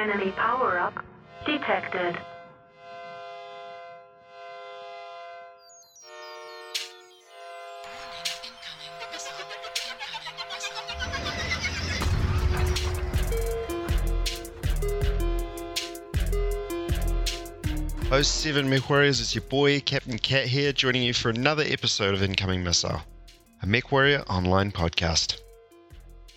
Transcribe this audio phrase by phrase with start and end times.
[0.00, 1.04] Enemy power-up
[1.44, 2.16] detected.
[18.08, 22.14] Host 7 Mech Warriors, it's your boy, Captain Cat here, joining you for another episode
[22.14, 23.02] of Incoming Missile,
[23.60, 25.42] a Mech Warrior online podcast.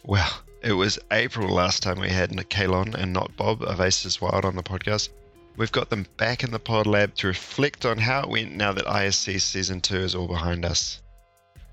[0.04, 4.46] Well, it was April last time we had Kalon and not Bob of Aces Wild
[4.46, 5.10] on the podcast.
[5.58, 8.72] We've got them back in the pod lab to reflect on how it went now
[8.72, 11.02] that ISC Season 2 is all behind us.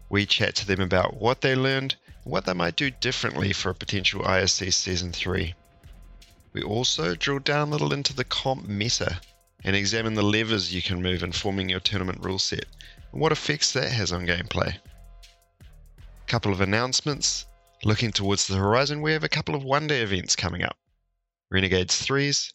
[0.09, 3.75] We chat to them about what they learned what they might do differently for a
[3.75, 5.55] potential ISC Season 3.
[6.53, 9.21] We also drill down a little into the comp meta
[9.65, 12.67] and examine the levers you can move in forming your tournament rule set
[13.13, 14.75] and what effects that has on gameplay.
[15.61, 17.47] A couple of announcements.
[17.85, 20.77] Looking towards the horizon, we have a couple of one day events coming up.
[21.51, 22.53] Renegades 3s.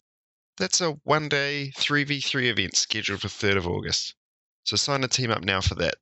[0.56, 4.14] That's a one day 3v3 event scheduled for 3rd of August.
[4.64, 5.96] So sign a team up now for that.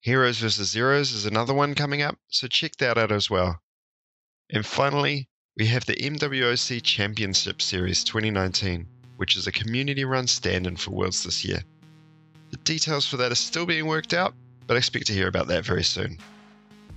[0.00, 0.68] Heroes vs.
[0.68, 3.62] Zeros is another one coming up, so check that out as well.
[4.50, 10.66] And finally, we have the MWOC Championship Series 2019 which is a community run stand
[10.66, 11.62] in for Worlds this year.
[12.50, 14.34] The details for that are still being worked out,
[14.66, 16.18] but I expect to hear about that very soon.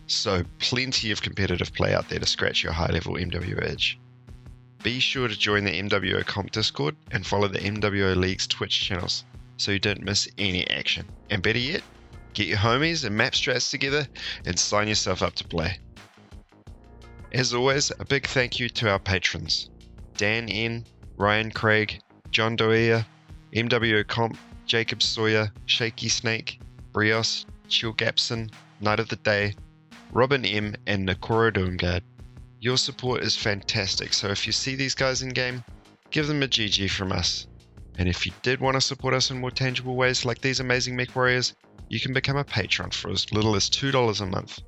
[0.08, 4.00] So, plenty of competitive play out there to scratch your high level MWO edge.
[4.81, 9.25] Be sure to join the MWO Comp Discord and follow the MWO League's Twitch channels
[9.58, 11.05] so you don't miss any action.
[11.30, 11.81] And better yet,
[12.33, 14.08] get your homies and map strats together
[14.45, 15.77] and sign yourself up to play.
[17.33, 19.69] As always, a big thank you to our patrons
[20.16, 20.86] Dan N,
[21.17, 21.99] Ryan Craig,
[22.31, 23.05] John Doea,
[23.53, 26.59] MWO Comp, Jacob Sawyer, Shaky Snake,
[26.94, 28.49] Brios, Chill Gapson,
[28.80, 29.53] Night of the Day,
[30.11, 32.02] Robin M, and Nakoro Doomguard.
[32.59, 35.64] Your support is fantastic, so if you see these guys in game,
[36.09, 37.47] give them a GG from us.
[37.97, 40.95] And if you did want to support us in more tangible ways like these amazing
[40.95, 41.55] mech warriors,
[41.89, 44.59] you can become a patron for as little as $2 a month.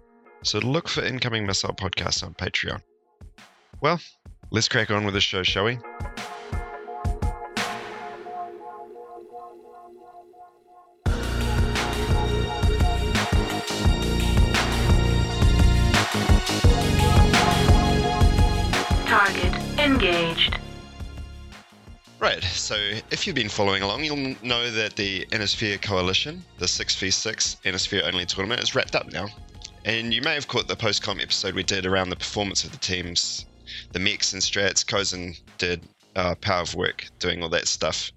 [0.43, 2.81] So look for Incoming Missile Podcasts on Patreon.
[3.81, 3.99] Well,
[4.51, 5.79] let's crack on with the show, shall we?
[22.19, 22.75] Right, so
[23.11, 27.77] if you've been following along, you'll know that the Inner Sphere Coalition, the 6v6 Inner
[27.77, 29.27] Sphere only tournament, is wrapped up now.
[29.85, 32.71] And you may have caught the post com episode we did around the performance of
[32.71, 33.45] the teams,
[33.93, 34.83] the mechs and strats.
[34.83, 35.81] Kozen did
[36.17, 38.11] uh, power of work doing all that stuff.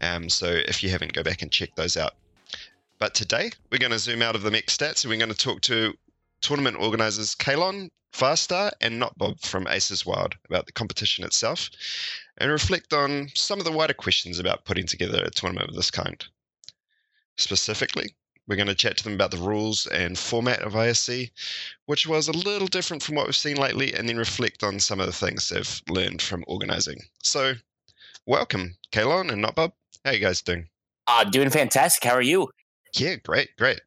[0.00, 2.12] Um, so if you haven't, go back and check those out.
[3.00, 5.36] But today, we're going to zoom out of the mech stats and we're going to
[5.36, 5.92] talk to
[6.40, 11.68] tournament organizers Kalon, Farstar, and Not Bob from Aces Wild about the competition itself
[12.40, 15.90] and reflect on some of the wider questions about putting together a tournament of this
[15.90, 16.24] kind.
[17.36, 18.14] Specifically,
[18.48, 21.30] we're going to chat to them about the rules and format of ISC,
[21.86, 24.98] which was a little different from what we've seen lately, and then reflect on some
[24.98, 26.98] of the things they've learned from organizing.
[27.22, 27.54] So,
[28.26, 29.72] welcome, Kalon and Not Bob.
[30.04, 30.68] How are you guys doing?
[31.06, 32.02] Uh, doing fantastic.
[32.02, 32.48] How are you?
[32.94, 33.80] Yeah, great, great.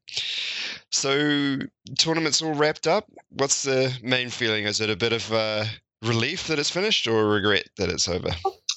[0.91, 1.57] So
[1.97, 3.05] tournament's all wrapped up.
[3.29, 4.65] What's the main feeling?
[4.65, 5.65] Is it a bit of uh,
[6.03, 8.29] relief that it's finished, or regret that it's over?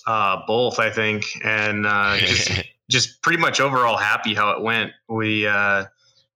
[0.07, 2.51] Uh, both, I think, and uh, just,
[2.91, 4.93] just pretty much overall happy how it went.
[5.09, 5.87] We uh,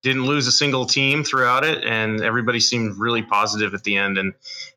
[0.03, 4.19] didn't lose a single team throughout it, and everybody seemed really positive at the end,
[4.19, 4.35] and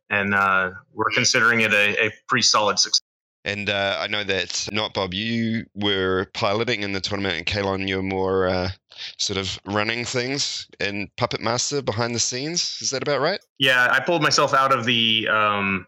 [0.09, 3.01] and uh, we're considering it a, a pretty solid success.
[3.45, 7.87] And uh, I know that not Bob, you were piloting in the tournament, and Kalon,
[7.87, 8.69] you're more uh,
[9.17, 12.77] sort of running things and puppet master behind the scenes.
[12.81, 13.41] Is that about right?
[13.59, 15.85] Yeah, I pulled myself out of the um,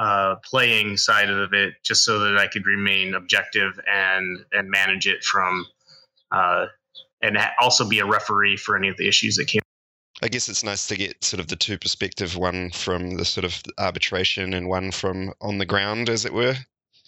[0.00, 5.06] uh, playing side of it just so that I could remain objective and and manage
[5.06, 5.66] it from,
[6.32, 6.66] uh,
[7.22, 9.60] and also be a referee for any of the issues that came.
[10.22, 13.44] I guess it's nice to get sort of the two perspective, one from the sort
[13.44, 16.56] of arbitration and one from on the ground, as it were.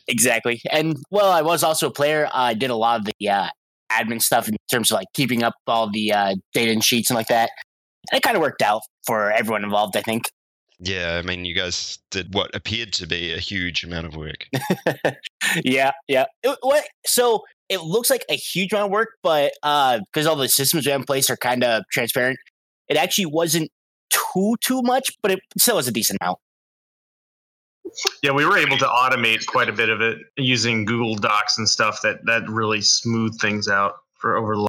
[0.07, 0.61] Exactly.
[0.71, 2.29] And well, I was also a player.
[2.33, 3.49] I did a lot of the uh,
[3.91, 7.17] admin stuff in terms of like keeping up all the uh, data and sheets and
[7.17, 7.49] like that.
[8.11, 10.25] And it kind of worked out for everyone involved, I think.
[10.85, 14.49] Yeah, I mean, you guys did what appeared to be a huge amount of work.
[15.65, 16.25] yeah, yeah.
[16.43, 16.85] It, what?
[17.07, 20.85] So it looks like a huge amount of work, but because uh, all the systems
[20.85, 22.37] we have in place are kind of transparent,
[22.89, 23.71] it actually wasn't
[24.11, 26.39] too too much, but it still was a decent amount.
[28.25, 31.69] Yeah, we were able to automate quite a bit of it using Google Docs and
[31.69, 34.69] stuff that that really smoothed things out for over the.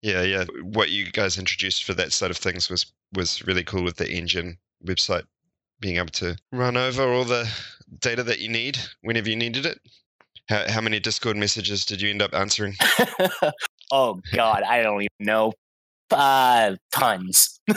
[0.00, 0.44] Yeah, yeah.
[0.62, 4.10] What you guys introduced for that side of things was was really cool with the
[4.10, 4.56] engine
[4.86, 5.24] website
[5.80, 7.50] being able to run over all the
[7.98, 9.80] data that you need whenever you needed it?
[10.48, 12.74] How, how many Discord messages did you end up answering?
[13.92, 15.52] oh God, I don't even know.
[16.10, 17.60] Uh, tons.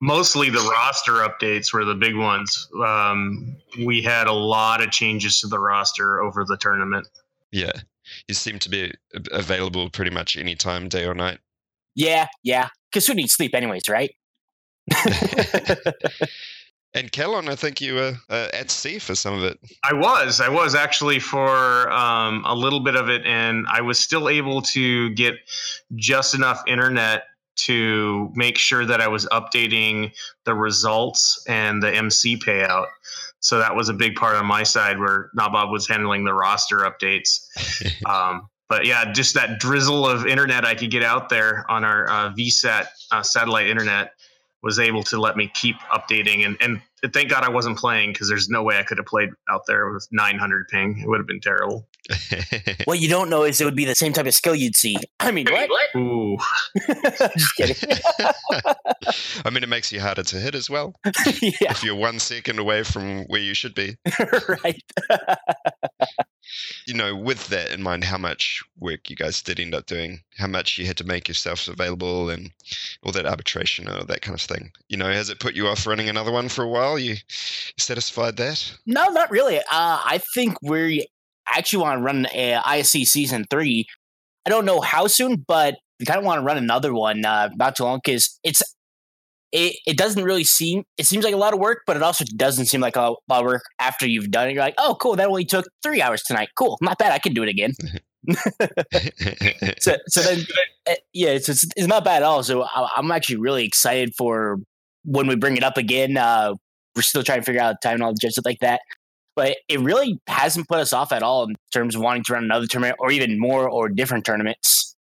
[0.00, 2.68] Mostly the roster updates were the big ones.
[2.84, 7.08] Um, we had a lot of changes to the roster over the tournament.
[7.50, 7.72] Yeah,
[8.26, 8.92] you seem to be
[9.32, 11.38] available pretty much any time, day or night.
[11.94, 12.68] Yeah, yeah.
[12.90, 14.12] Because who needs sleep, anyways, right?
[16.94, 19.58] and Kellon, I think you were uh, at sea for some of it.
[19.84, 20.40] I was.
[20.40, 24.62] I was actually for um, a little bit of it, and I was still able
[24.62, 25.34] to get
[25.96, 27.24] just enough internet
[27.56, 30.12] to make sure that I was updating
[30.44, 32.86] the results and the MC payout.
[33.40, 36.78] So that was a big part on my side where Nabob was handling the roster
[36.78, 37.46] updates.
[38.06, 42.08] um, but yeah, just that drizzle of internet I could get out there on our
[42.08, 44.12] uh, VSAT uh, satellite internet
[44.62, 46.80] was able to let me keep updating and, and
[47.12, 49.90] thank God I wasn't playing because there's no way I could have played out there
[49.92, 50.98] with 900 ping.
[50.98, 51.86] It would have been terrible.
[52.84, 54.96] what you don't know is it would be the same type of skill you'd see.
[55.20, 55.70] I mean, what?
[55.96, 56.36] Ooh.
[57.36, 57.98] Just kidding.
[59.44, 60.94] I mean, it makes you harder to hit as well.
[61.40, 61.70] yeah.
[61.70, 63.96] If you're one second away from where you should be.
[64.48, 64.82] right.
[66.86, 70.20] you know, with that in mind, how much work you guys did end up doing,
[70.38, 72.50] how much you had to make yourselves available, and
[73.02, 74.70] all that arbitration or that kind of thing.
[74.88, 76.87] You know, has it put you off running another one for a while?
[76.96, 77.16] You, you
[77.78, 78.76] satisfied that?
[78.86, 79.58] No, not really.
[79.58, 81.06] Uh, I think we
[81.48, 83.86] actually want to run a ISC season three.
[84.46, 87.50] I don't know how soon, but we kind of want to run another one uh,
[87.56, 88.62] not too long because it's
[89.50, 92.24] it, it doesn't really seem it seems like a lot of work, but it also
[92.36, 94.54] doesn't seem like a lot of work after you've done it.
[94.54, 96.50] You're like, oh, cool, that only took three hours tonight.
[96.56, 97.12] Cool, not bad.
[97.12, 97.72] I can do it again.
[99.78, 100.44] so, so then,
[100.88, 102.42] uh, yeah, it's, it's, it's not bad at all.
[102.42, 104.58] So I, am actually really excited for
[105.04, 106.16] when we bring it up again.
[106.16, 106.54] Uh,
[106.98, 108.80] we're still trying to figure out time and all the stuff like that,
[109.36, 112.42] but it really hasn't put us off at all in terms of wanting to run
[112.42, 114.96] another tournament or even more or different tournaments.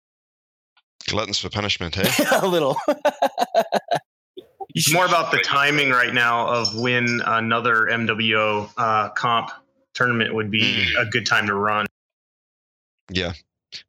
[1.07, 2.07] Gluttons for punishment, hey?
[2.31, 2.77] a little.
[4.75, 9.49] It's more about the timing right now of when another MWO uh, comp
[9.95, 11.01] tournament would be mm.
[11.01, 11.87] a good time to run.
[13.09, 13.33] Yeah.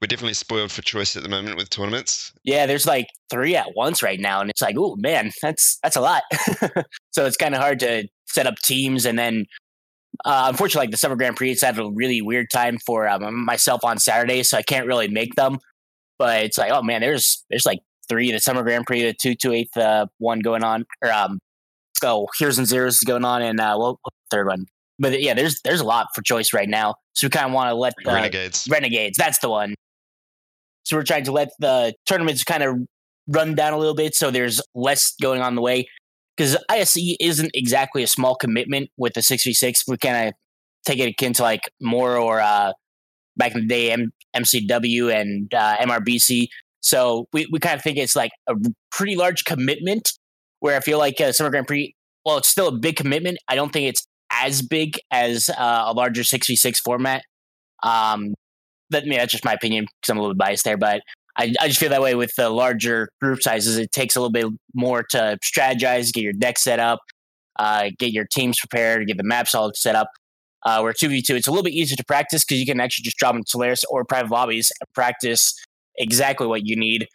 [0.00, 2.32] We're definitely spoiled for choice at the moment with tournaments.
[2.42, 5.96] Yeah, there's like three at once right now, and it's like, oh man, that's that's
[5.96, 6.22] a lot.
[7.10, 9.46] so it's kind of hard to set up teams, and then
[10.25, 13.44] uh, unfortunately, like the Summer Grand Prix, it's at a really weird time for um,
[13.44, 15.58] myself on Saturday, so I can't really make them.
[16.19, 17.78] But it's like, oh man, there's there's like
[18.08, 21.38] three, the Summer Grand Prix, the two two eighth uh, one going on, or um,
[22.02, 24.00] oh, Heroes and zeros going on, and uh, well,
[24.31, 24.66] third one.
[24.98, 27.70] But yeah, there's there's a lot for choice right now, so we kind of want
[27.70, 29.16] to let uh, renegades renegades.
[29.16, 29.74] That's the one.
[30.84, 32.76] So we're trying to let the tournaments kind of
[33.26, 35.86] run down a little bit, so there's less going on the way.
[36.36, 39.84] Because ISC isn't exactly a small commitment with the six v six.
[39.86, 40.34] We kind of
[40.86, 42.72] take it akin to like more or uh,
[43.36, 46.48] back in the day M- MCW and uh, MRBC
[46.80, 48.54] so we, we kind of think it's like a
[48.90, 50.12] pretty large commitment
[50.60, 53.38] where I feel like uh, Summer Grand Prix, well, it's still a big commitment.
[53.48, 57.22] I don't think it's as big as uh, a larger 6v6 format.
[57.82, 58.34] Um,
[58.90, 61.02] mean, that's just my opinion because I'm a little biased there, but
[61.36, 63.78] I, I just feel that way with the larger group sizes.
[63.78, 66.98] It takes a little bit more to strategize, get your deck set up,
[67.58, 70.08] uh, get your teams prepared, get the maps all set up.
[70.64, 73.17] Uh, where 2v2, it's a little bit easier to practice because you can actually just
[73.17, 75.55] drop into Solaris or private lobbies and practice
[75.96, 77.06] exactly what you need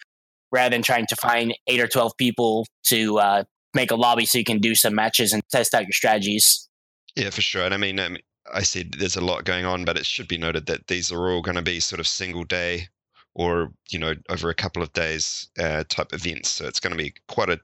[0.50, 4.38] rather than trying to find eight or 12 people to uh, make a lobby so
[4.38, 6.70] you can do some matches and test out your strategies.
[7.16, 7.64] Yeah, for sure.
[7.64, 8.18] And I mean, um,
[8.54, 11.30] I said there's a lot going on, but it should be noted that these are
[11.30, 12.90] all going to be sort of single day
[13.36, 16.50] or, you know, over a couple of days uh, type events.
[16.50, 17.60] So it's going to be quite a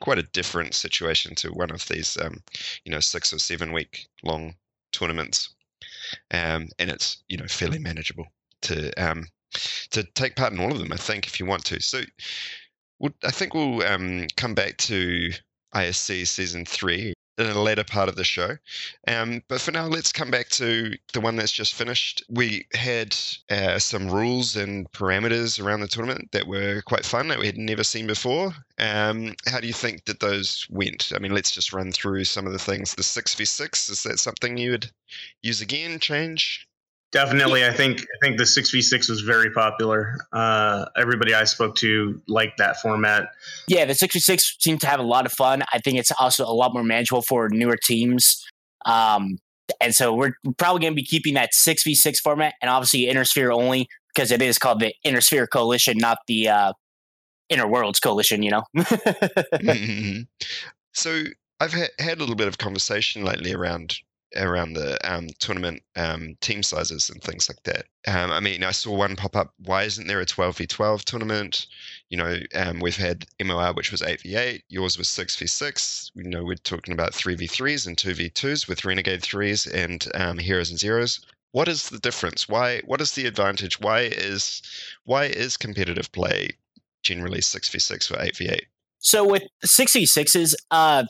[0.00, 2.42] quite a different situation to one of these, um,
[2.84, 4.54] you know, six or seven week long
[4.92, 5.54] tournaments.
[6.30, 8.26] Um, and it's, you know, fairly manageable
[8.62, 9.26] to um,
[9.90, 10.92] to take part in all of them.
[10.92, 11.80] I think if you want to.
[11.82, 12.02] So,
[12.98, 15.30] we'll, I think we'll um, come back to
[15.74, 18.56] ISC season three in a later part of the show.
[19.08, 22.22] Um, but for now, let's come back to the one that's just finished.
[22.28, 23.16] We had
[23.50, 27.58] uh, some rules and parameters around the tournament that were quite fun that we had
[27.58, 28.54] never seen before.
[28.78, 31.12] Um, how do you think that those went?
[31.14, 32.94] I mean, let's just run through some of the things.
[32.94, 34.90] The 6v6, is that something you would
[35.42, 36.68] use again, change?
[37.12, 40.16] Definitely, I think I think the six v six was very popular.
[40.32, 43.30] Uh, everybody I spoke to liked that format.
[43.66, 45.64] Yeah, the six v six seemed to have a lot of fun.
[45.72, 48.44] I think it's also a lot more manageable for newer teams.
[48.86, 49.38] Um,
[49.80, 53.08] and so we're probably going to be keeping that six v six format, and obviously
[53.08, 56.72] Inner Sphere only because it is called the Inner Sphere Coalition, not the uh,
[57.48, 58.44] Inner Worlds Coalition.
[58.44, 58.62] You know.
[58.76, 60.20] mm-hmm.
[60.92, 61.24] So
[61.58, 63.96] I've ha- had a little bit of conversation lately around
[64.36, 67.86] around the um, tournament um, team sizes and things like that.
[68.06, 69.52] Um, I mean, I saw one pop up.
[69.58, 71.66] Why isn't there a 12v12 tournament?
[72.08, 74.62] You know, um, we've had MOR, which was 8v8.
[74.68, 76.12] Yours was 6v6.
[76.14, 80.78] You know, we're talking about 3v3s and 2v2s with Renegade 3s and um, Heroes and
[80.78, 81.20] Zeros.
[81.52, 82.48] What is the difference?
[82.48, 82.80] Why?
[82.84, 83.80] What is the advantage?
[83.80, 84.62] Why is
[85.04, 86.50] why is competitive play
[87.02, 88.60] generally 6v6 or 8v8?
[89.00, 91.04] So with 6v6s, uh,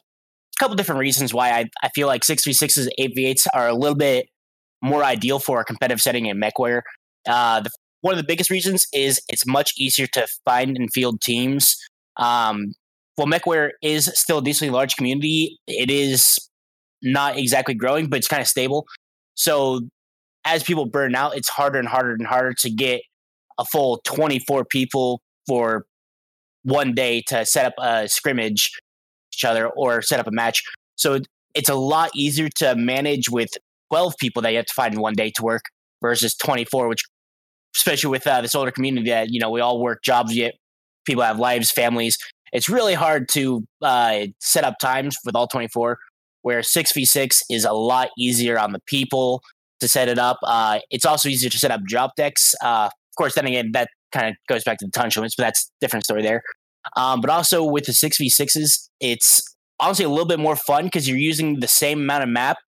[0.61, 4.29] couple different reasons why I, I feel like 6v6s and 8v8s are a little bit
[4.83, 6.83] more ideal for a competitive setting in MechWarrior.
[7.26, 7.71] Uh, the,
[8.02, 11.76] one of the biggest reasons is it's much easier to find and field teams.
[12.17, 12.75] Um,
[13.17, 15.59] well, MechWarrior is still a decently large community.
[15.67, 16.38] It is
[17.02, 18.87] not exactly growing, but it's kind of stable.
[19.35, 19.81] So
[20.45, 23.00] as people burn out, it's harder and harder and harder to get
[23.59, 25.87] a full 24 people for
[26.62, 28.71] one day to set up a scrimmage
[29.35, 30.63] each other or set up a match.
[30.97, 31.21] So
[31.55, 33.51] it's a lot easier to manage with
[33.91, 35.63] 12 people that you have to find in one day to work
[36.01, 37.03] versus 24, which,
[37.75, 40.55] especially with uh, this older community that, you know, we all work jobs yet,
[41.05, 42.17] people have lives, families.
[42.53, 45.99] It's really hard to uh, set up times with all 24,
[46.43, 49.43] where 6v6 is a lot easier on the people
[49.81, 50.39] to set it up.
[50.43, 52.55] Uh, it's also easier to set up drop decks.
[52.63, 55.71] Uh, of course, then again, that kind of goes back to the ton but that's
[55.81, 56.43] different story there.
[56.97, 59.43] Um, but also with the 6v6s, it's
[59.79, 62.59] honestly a little bit more fun because you're using the same amount of map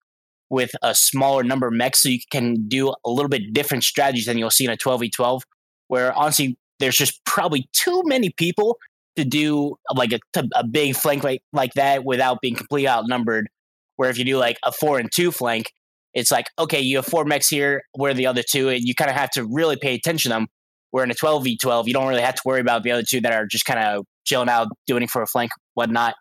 [0.51, 4.27] with a smaller number of mechs, so you can do a little bit different strategies
[4.27, 5.41] than you'll see in a 12v12,
[5.89, 8.77] where honestly, there's just probably too many people
[9.17, 10.19] to do like a,
[10.55, 13.49] a big flank like, like that without being completely outnumbered.
[13.97, 15.73] Where if you do like a four and two flank,
[16.13, 18.69] it's like, okay, you have four mechs here, where the other two?
[18.69, 20.47] And you kind of have to really pay attention to them.
[20.93, 23.33] Where in a 12v12, you don't really have to worry about the other two that
[23.33, 26.15] are just kind of chilling out, doing it for a flank, whatnot,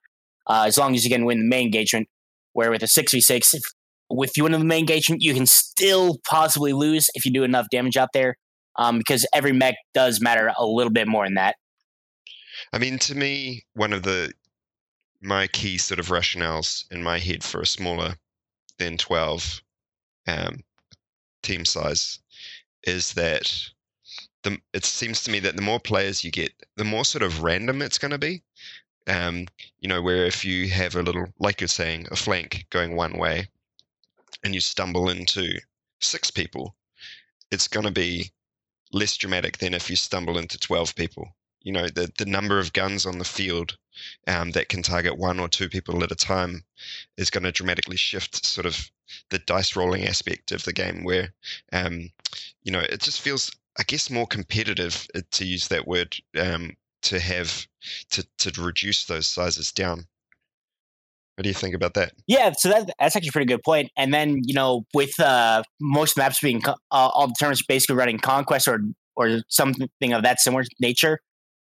[0.48, 2.08] uh, as long as you can win the main engagement.
[2.54, 3.62] Where with a 6v6, if,
[4.10, 7.68] if you win the main engagement, you can still possibly lose if you do enough
[7.72, 8.36] damage out there,
[8.78, 11.56] um, because every mech does matter a little bit more in that.
[12.74, 14.34] I mean, to me, one of the
[15.22, 18.16] my key sort of rationales in my head for a smaller
[18.80, 19.62] than 12
[20.28, 20.62] um,
[21.44, 22.20] team size
[22.84, 23.52] is that
[24.44, 27.44] the, it seems to me that the more players you get, the more sort of
[27.44, 28.44] random it's going to be.
[29.08, 29.48] Um,
[29.80, 33.18] you know, where if you have a little, like you're saying, a flank going one
[33.18, 33.48] way,
[34.44, 35.60] and you stumble into
[36.00, 36.76] six people,
[37.52, 38.32] it's going to be
[38.92, 41.36] less dramatic than if you stumble into 12 people.
[41.62, 43.78] You know, the, the number of guns on the field
[44.28, 46.64] um, that can target one or two people at a time
[47.18, 48.90] is going to dramatically shift sort of
[49.30, 51.34] the dice rolling aspect of the game where
[51.74, 52.10] um,
[52.64, 56.72] you know it just feels i guess more competitive uh, to use that word um,
[57.02, 57.66] to have
[58.10, 60.06] to to reduce those sizes down
[61.38, 62.12] what do you think about that?
[62.28, 63.90] Yeah, so that, that's actually a pretty good point.
[63.98, 68.20] And then you know, with uh, most maps being uh, all the terms basically running
[68.20, 68.82] conquest or
[69.16, 71.20] or something of that similar nature,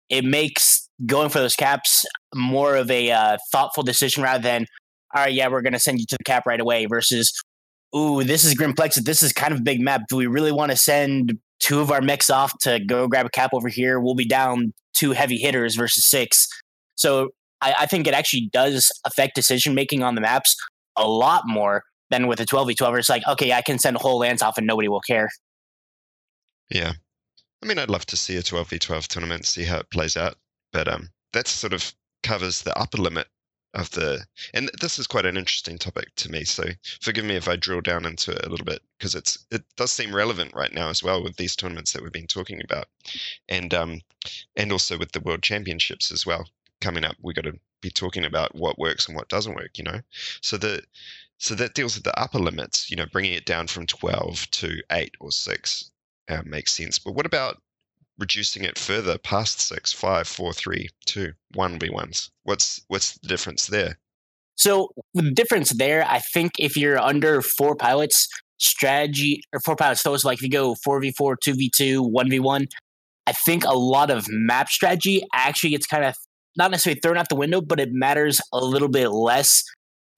[0.09, 4.67] it makes going for those caps more of a uh, thoughtful decision rather than
[5.15, 7.33] all right, yeah, we're going to send you to the cap right away versus,
[7.97, 9.05] ooh, this is Grimplexus.
[9.05, 10.03] This is kind of a big map.
[10.09, 13.31] Do we really want to send two of our mechs off to go grab a
[13.31, 14.01] cap over here?
[14.01, 16.47] We'll be down two heavy hitters versus six.
[16.95, 17.31] So
[17.61, 20.57] I, I think it actually does affect decision making on the maps
[20.97, 23.99] a lot more than with a 12v12 where it's like, okay, I can send a
[23.99, 25.29] whole lance off and nobody will care.
[26.71, 26.93] Yeah.
[27.63, 30.37] I mean, I'd love to see a 12v12 tournament, see how it plays out.
[30.73, 31.93] But um, that sort of
[32.23, 33.27] covers the upper limit
[33.75, 36.65] of the and this is quite an interesting topic to me so
[37.01, 39.93] forgive me if i drill down into it a little bit because it's it does
[39.93, 42.87] seem relevant right now as well with these tournaments that we've been talking about
[43.49, 44.01] and um
[44.57, 46.49] and also with the world championships as well
[46.81, 49.85] coming up we've got to be talking about what works and what doesn't work you
[49.85, 50.01] know?
[50.41, 50.83] So the
[51.37, 54.83] so that deals with the upper limits you know bringing it down from 12 to
[54.91, 55.91] 8 or 6
[56.29, 57.61] uh, makes sense but what about
[58.19, 62.31] reducing it further past six, five, four, three, two, one v ones.
[62.45, 63.99] What's what's the difference there?
[64.57, 68.29] So the difference there, I think if you're under four pilots,
[68.59, 71.71] strategy or four pilots, so it's like if you go four v four, two v
[71.75, 72.67] two, one v one.
[73.27, 76.15] I think a lot of map strategy actually gets kind of
[76.57, 79.65] not necessarily thrown out the window, but it matters a little bit less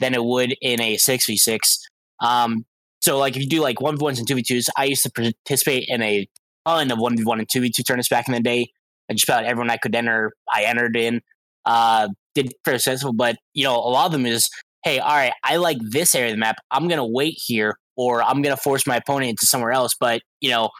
[0.00, 1.78] than it would in a six v six.
[2.20, 2.66] Um,
[3.00, 5.02] so like if you do like one v ones and two v twos, I used
[5.04, 6.28] to participate in a
[6.66, 8.70] ton the 1v1 and 2v2 tournaments back in the day.
[9.10, 11.20] I just about everyone I could enter, I entered in.
[11.64, 14.48] Uh, did pretty successful, but you know, a lot of them is,
[14.84, 16.56] hey, all right, I like this area of the map.
[16.70, 19.94] I'm gonna wait here, or I'm gonna force my opponent into somewhere else.
[19.98, 20.70] But you know,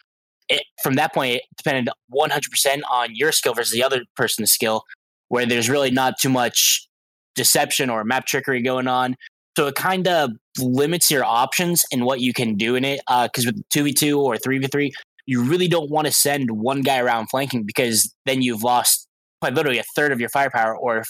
[0.49, 4.83] it, from that point, it depended 100% on your skill versus the other person's skill,
[5.29, 6.87] where there's really not too much
[7.35, 9.17] deception or map trickery going on.
[9.57, 13.01] So it kind of limits your options and what you can do in it.
[13.09, 14.91] Because uh, with 2v2 or 3v3,
[15.27, 19.09] you really don't want to send one guy around flanking because then you've lost
[19.41, 21.05] quite literally a third of your firepower, or in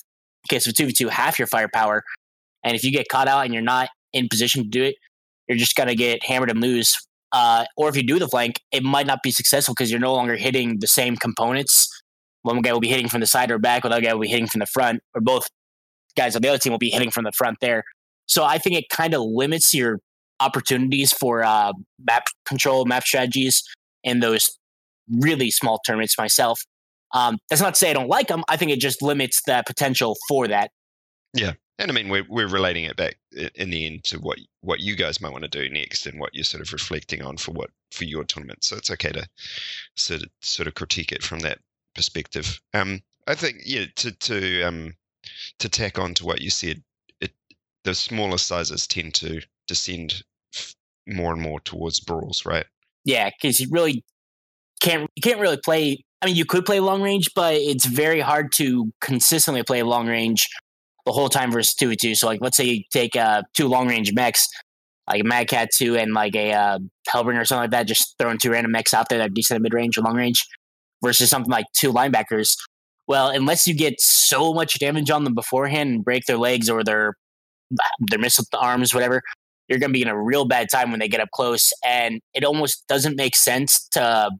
[0.48, 2.02] case of 2v2, half your firepower.
[2.64, 4.96] And if you get caught out and you're not in position to do it,
[5.48, 6.96] you're just going to get hammered and lose.
[7.32, 10.14] Uh, or if you do the flank, it might not be successful because you're no
[10.14, 11.88] longer hitting the same components.
[12.42, 14.28] One guy will be hitting from the side or back, the other guy will be
[14.28, 15.48] hitting from the front, or both
[16.16, 17.84] guys on the other team will be hitting from the front there.
[18.26, 20.00] So I think it kind of limits your
[20.40, 21.72] opportunities for uh,
[22.08, 23.62] map control, map strategies
[24.06, 24.58] in those
[25.10, 26.62] really small tournaments myself.
[27.12, 28.42] Um, that's not to say I don't like them.
[28.48, 30.70] I think it just limits the potential for that.
[31.34, 31.52] Yeah.
[31.78, 33.18] And I mean, we're, we're relating it back
[33.54, 36.34] in the end to what what you guys might want to do next, and what
[36.34, 38.64] you're sort of reflecting on for what for your tournament.
[38.64, 39.28] So it's okay to
[39.94, 41.58] sort of sort of critique it from that
[41.94, 42.60] perspective.
[42.72, 44.94] Um, I think yeah, to to um
[45.58, 46.82] to tack on to what you said,
[47.20, 47.32] it
[47.84, 50.22] the smaller sizes tend to descend
[51.06, 52.64] more and more towards brawls, right?
[53.06, 54.04] Yeah, because you really
[54.82, 56.04] can't you can't really play.
[56.20, 60.08] I mean, you could play long range, but it's very hard to consistently play long
[60.08, 60.46] range
[61.06, 62.14] the whole time versus two v two.
[62.14, 64.48] So like, let's say you take uh, two long range mechs,
[65.08, 68.16] like a Mad Cat two and like a uh, Hellbringer or something like that, just
[68.18, 70.44] throwing two random mechs out there that decent mid range or long range,
[71.04, 72.56] versus something like two linebackers.
[73.06, 76.82] Well, unless you get so much damage on them beforehand and break their legs or
[76.82, 77.14] their
[78.10, 79.22] their missile arms, whatever,
[79.68, 81.72] you're going to be in a real bad time when they get up close.
[81.84, 84.30] And it almost doesn't make sense to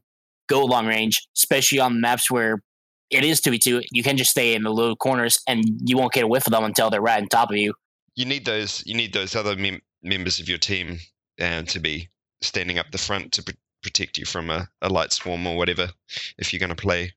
[0.47, 2.61] go long range, especially on maps where
[3.09, 3.83] it is 2v2.
[3.91, 6.51] You can just stay in the little corners and you won't get a whiff of
[6.51, 7.73] them until they're right on top of you.
[8.15, 8.83] You need those.
[8.85, 10.99] You need those other mem- members of your team
[11.39, 12.09] uh, to be
[12.41, 13.51] standing up the front to pr-
[13.83, 15.89] protect you from a, a light swarm or whatever
[16.37, 17.13] if you're going to play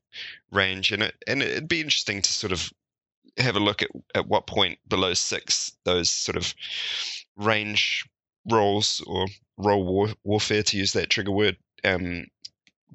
[0.51, 0.91] range.
[0.91, 2.71] And it and it'd be interesting to sort of
[3.37, 6.53] have a look at at what point below six those sort of
[7.41, 8.05] range
[8.49, 12.25] roles or role war, warfare to use that trigger word um,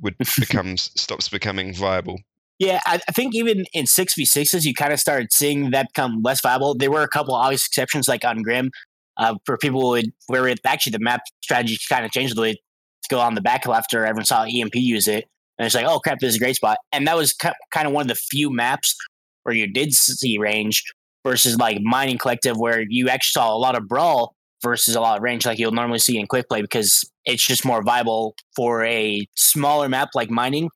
[0.01, 2.19] would becomes stops becoming viable.
[2.59, 5.89] Yeah, I, I think even in six v sixes, you kind of started seeing that
[5.95, 6.75] become less viable.
[6.75, 8.71] There were a couple obvious exceptions, like on Grim,
[9.19, 12.53] uh, for people would, where it, actually the map strategy kind of changed the way
[12.55, 15.27] to go on the back after everyone saw EMP use it,
[15.59, 16.79] and it's like, oh crap, this is a great spot.
[16.93, 18.97] And that was kind of one of the few maps
[19.43, 20.83] where you did see range
[21.25, 25.17] versus like Mining Collective, where you actually saw a lot of brawl versus a lot
[25.17, 28.85] of range, like you'll normally see in quick play, because it's just more viable for
[28.85, 30.71] a smaller map like Mining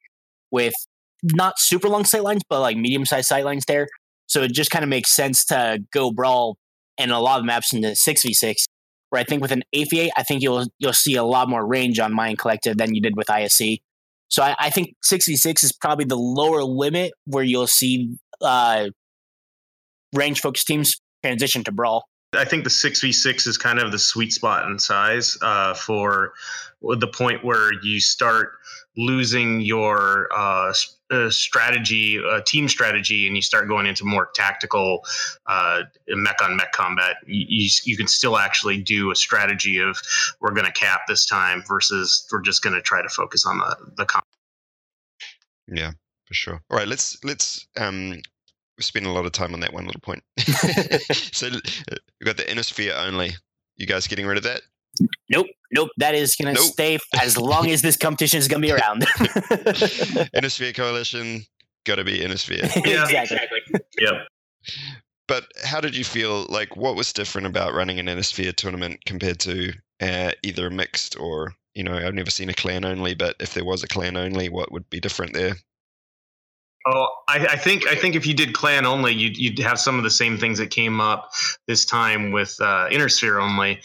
[0.51, 0.75] with
[1.23, 3.87] not super long sight lines, but like medium sized sight lines there.
[4.27, 6.57] So it just kind of makes sense to go brawl
[6.99, 8.67] and a lot of maps into six v six.
[9.11, 11.99] Where I think with an eight, I think you'll you'll see a lot more range
[11.99, 13.79] on Mine Collective than you did with ISC.
[14.29, 18.17] So I, I think six v six is probably the lower limit where you'll see
[18.41, 18.91] uh,
[20.15, 22.05] range focused teams transition to brawl.
[22.33, 25.75] I think the six v six is kind of the sweet spot in size uh,
[25.75, 26.33] for
[26.81, 28.53] the point where you start
[28.97, 30.73] losing your uh,
[31.11, 35.05] uh, strategy, uh, team strategy, and you start going into more tactical
[36.09, 39.97] mech on mech combat, you, you, you, can still actually do a strategy of
[40.41, 43.59] we're going to cap this time versus we're just going to try to focus on
[43.59, 44.05] the the.
[44.05, 44.25] combat.
[45.69, 45.91] yeah,
[46.27, 46.63] for sure.
[46.71, 48.21] All right, let's let's um
[48.81, 50.23] we spend a lot of time on that one little point.
[50.39, 53.33] so uh, we've got the Inner Sphere only.
[53.77, 54.63] You guys getting rid of that?
[55.29, 55.91] Nope, nope.
[55.99, 56.73] That is going to nope.
[56.73, 59.05] stay as long as this competition is going to be around.
[60.35, 61.43] Inner Sphere Coalition,
[61.85, 62.69] got to be Inner Sphere.
[62.87, 63.61] Yeah, exactly.
[64.01, 64.27] yep.
[65.29, 66.47] But how did you feel?
[66.49, 70.71] Like, what was different about running an Inner Sphere tournament compared to uh, either a
[70.71, 73.89] mixed or, you know, I've never seen a clan only, but if there was a
[73.89, 75.55] clan only, what would be different there?
[76.87, 79.99] Oh, I, I, think I think if you did clan only, you'd, you'd have some
[79.99, 81.31] of the same things that came up
[81.67, 83.81] this time with uh, Innersphere only.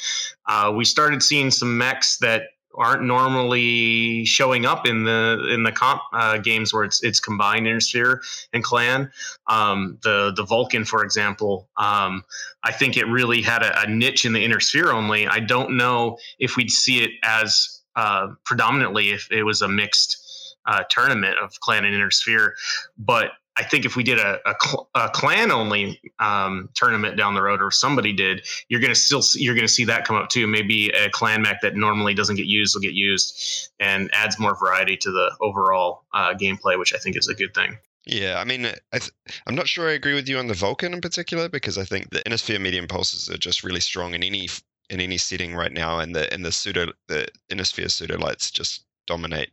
[0.46, 2.44] Uh, we started seeing some mechs that
[2.78, 7.66] aren't normally showing up in the in the comp uh, games where it's it's combined
[7.66, 8.20] Innersphere
[8.54, 9.12] and clan.
[9.48, 12.24] Um, the the Vulcan, for example, um,
[12.64, 15.28] I think it really had a, a, niche in the Innersphere only.
[15.28, 20.25] I don't know if we'd see it as uh, predominantly if it was a mixed
[20.66, 22.56] uh, tournament of clan and inner Sphere.
[22.98, 27.36] But I think if we did a, a, cl- a clan only um, tournament down
[27.36, 30.18] the road, or somebody did, you're going to still see, you're to see that come
[30.18, 30.46] up too.
[30.46, 34.56] Maybe a clan mech that normally doesn't get used will get used, and adds more
[34.56, 37.78] variety to the overall uh, gameplay, which I think is a good thing.
[38.06, 39.12] Yeah, I mean, I th-
[39.48, 42.12] I'm not sure I agree with you on the Vulcan in particular because I think
[42.12, 44.50] the Inner Sphere medium pulses are just really strong in any
[44.90, 48.52] in any setting right now, and the and the pseudo the Inner Sphere pseudo lights
[48.52, 49.50] just dominate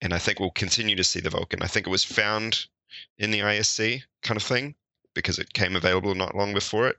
[0.00, 1.62] and I think we'll continue to see the Vulcan.
[1.62, 2.66] I think it was found
[3.18, 4.74] in the ISC kind of thing,
[5.16, 6.96] because it came available not long before it.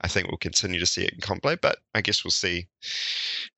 [0.00, 2.68] I think we'll continue to see it in comp play, but I guess we'll see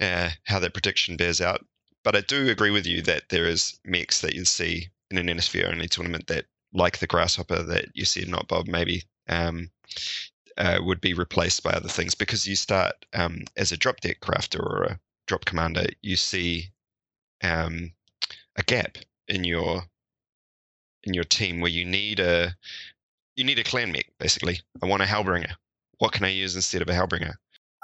[0.00, 1.64] uh, how that prediction bears out.
[2.02, 5.26] But I do agree with you that there is mechs that you see in an
[5.26, 9.70] NSV only tournament that, like the Grasshopper that you see in Not Bob, maybe um,
[10.56, 14.20] uh, would be replaced by other things because you start um, as a drop deck
[14.20, 16.70] crafter or a drop commander, you see
[17.42, 17.92] um,
[18.58, 19.84] a gap in your
[21.04, 22.54] in your team where you need a
[23.36, 24.60] you need a clan mech basically.
[24.82, 25.52] I want a Hellbringer.
[25.98, 27.34] What can I use instead of a Hellbringer?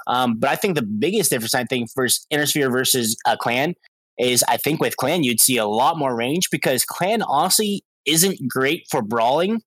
[0.07, 3.73] Um, but I think the biggest difference, I think, versus Inner versus a clan
[4.19, 8.47] is I think with clan you'd see a lot more range because clan honestly isn't
[8.47, 9.61] great for brawling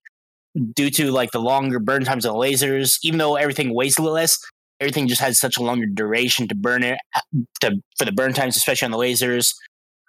[0.74, 2.98] due to like the longer burn times of the lasers.
[3.02, 4.38] Even though everything weighs a little less,
[4.80, 7.20] everything just has such a longer duration to burn it uh,
[7.60, 9.54] to, for the burn times, especially on the lasers.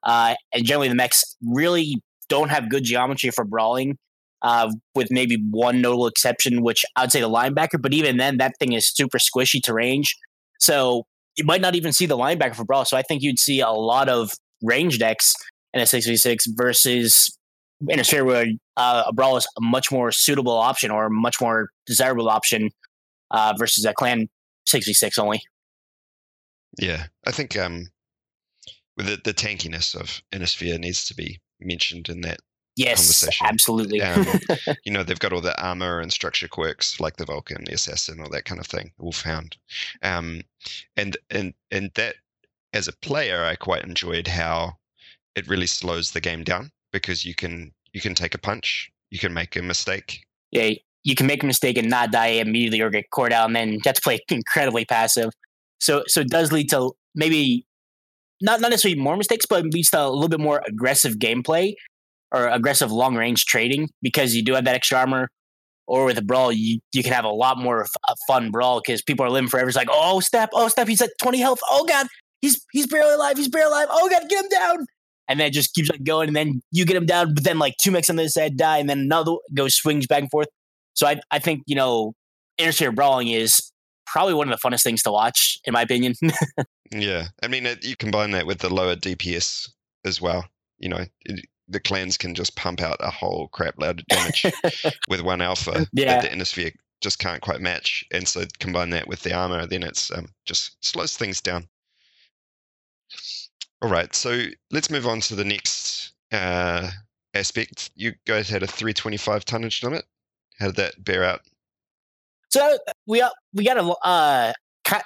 [0.04, 3.98] Uh, and generally, the mechs really don't have good geometry for brawling,
[4.42, 7.82] uh, with maybe one notable exception, which I would say the linebacker.
[7.82, 10.16] But even then, that thing is super squishy to range.
[10.60, 11.04] So
[11.36, 12.86] you might not even see the linebacker for brawl.
[12.86, 14.32] So I think you'd see a lot of
[14.62, 15.34] range decks
[15.74, 17.36] in a 6v6 versus
[17.88, 18.46] in a sphere where
[18.78, 22.70] uh, a brawl is a much more suitable option or a much more desirable option
[23.32, 24.28] uh, versus a clan
[24.68, 25.42] 6v6 only.
[26.78, 27.88] Yeah, I think um,
[29.04, 32.40] the, the tankiness of Inner Sphere needs to be mentioned in that
[32.76, 33.48] yes, conversation.
[33.48, 34.02] absolutely.
[34.02, 34.26] Um,
[34.86, 38.20] you know, they've got all the armor and structure quirks like the Vulcan, the Assassin,
[38.20, 39.58] all that kind of thing, Wolfhound.
[40.02, 40.42] Um,
[40.96, 42.16] and and and that,
[42.74, 44.74] as a player, I quite enjoyed how
[45.36, 49.20] it really slows the game down because you can you can take a punch, you
[49.20, 50.24] can make a mistake.
[50.52, 50.72] Yeah,
[51.04, 53.74] you can make a mistake and not die immediately or get core out, and then
[53.74, 55.32] you have to play incredibly passive.
[55.80, 57.66] So so it does lead to maybe
[58.42, 61.74] not not necessarily more mistakes, but at least a little bit more aggressive gameplay
[62.32, 65.30] or aggressive long range trading because you do have that extra armor.
[65.88, 69.02] Or with a brawl, you, you can have a lot more a fun brawl because
[69.02, 69.68] people are living forever.
[69.68, 71.60] It's like, oh step, oh step, he's at twenty health.
[71.68, 72.06] Oh god,
[72.42, 73.38] he's he's barely alive.
[73.38, 73.88] He's barely alive.
[73.90, 74.86] Oh god, get him down.
[75.28, 77.58] And then it just keeps like going, and then you get him down, but then
[77.58, 80.48] like two mechs on the side die, and then another goes swings back and forth.
[80.94, 82.14] So I I think you know,
[82.60, 83.69] intersphere brawling is
[84.12, 86.14] probably one of the funnest things to watch, in my opinion.
[86.92, 89.70] yeah, I mean, it, you combine that with the lower DPS
[90.06, 90.46] as well.
[90.78, 94.46] You know, it, the clans can just pump out a whole crap load of damage
[95.08, 96.16] with one alpha yeah.
[96.16, 98.04] that the Inner Sphere just can't quite match.
[98.12, 101.68] And so combine that with the armor, then it's um, just slows things down.
[103.82, 106.90] All right, so let's move on to the next uh,
[107.34, 107.92] aspect.
[107.96, 110.06] You guys had a 325 tonnage limit.
[110.60, 111.42] How did that bear out?
[112.50, 114.54] So we we got a uh,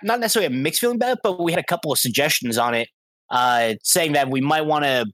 [0.03, 2.73] not necessarily a mixed feeling about it, but we had a couple of suggestions on
[2.73, 2.87] it,
[3.29, 5.05] uh, saying that we might want to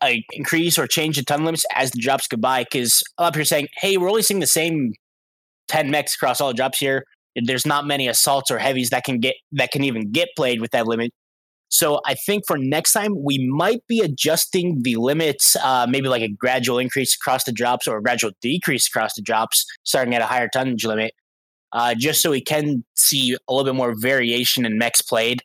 [0.00, 2.62] uh, increase or change the ton limits as the drops go by.
[2.62, 4.92] Because a lot of people are saying, "Hey, we're only seeing the same
[5.68, 7.04] ten mechs across all the drops here.
[7.34, 10.70] There's not many assaults or heavies that can get that can even get played with
[10.70, 11.10] that limit."
[11.70, 16.20] So I think for next time we might be adjusting the limits, uh, maybe like
[16.20, 20.20] a gradual increase across the drops or a gradual decrease across the drops, starting at
[20.20, 21.14] a higher tonnage limit
[21.72, 25.42] uh, just so we can see a little bit more variation in mechs played.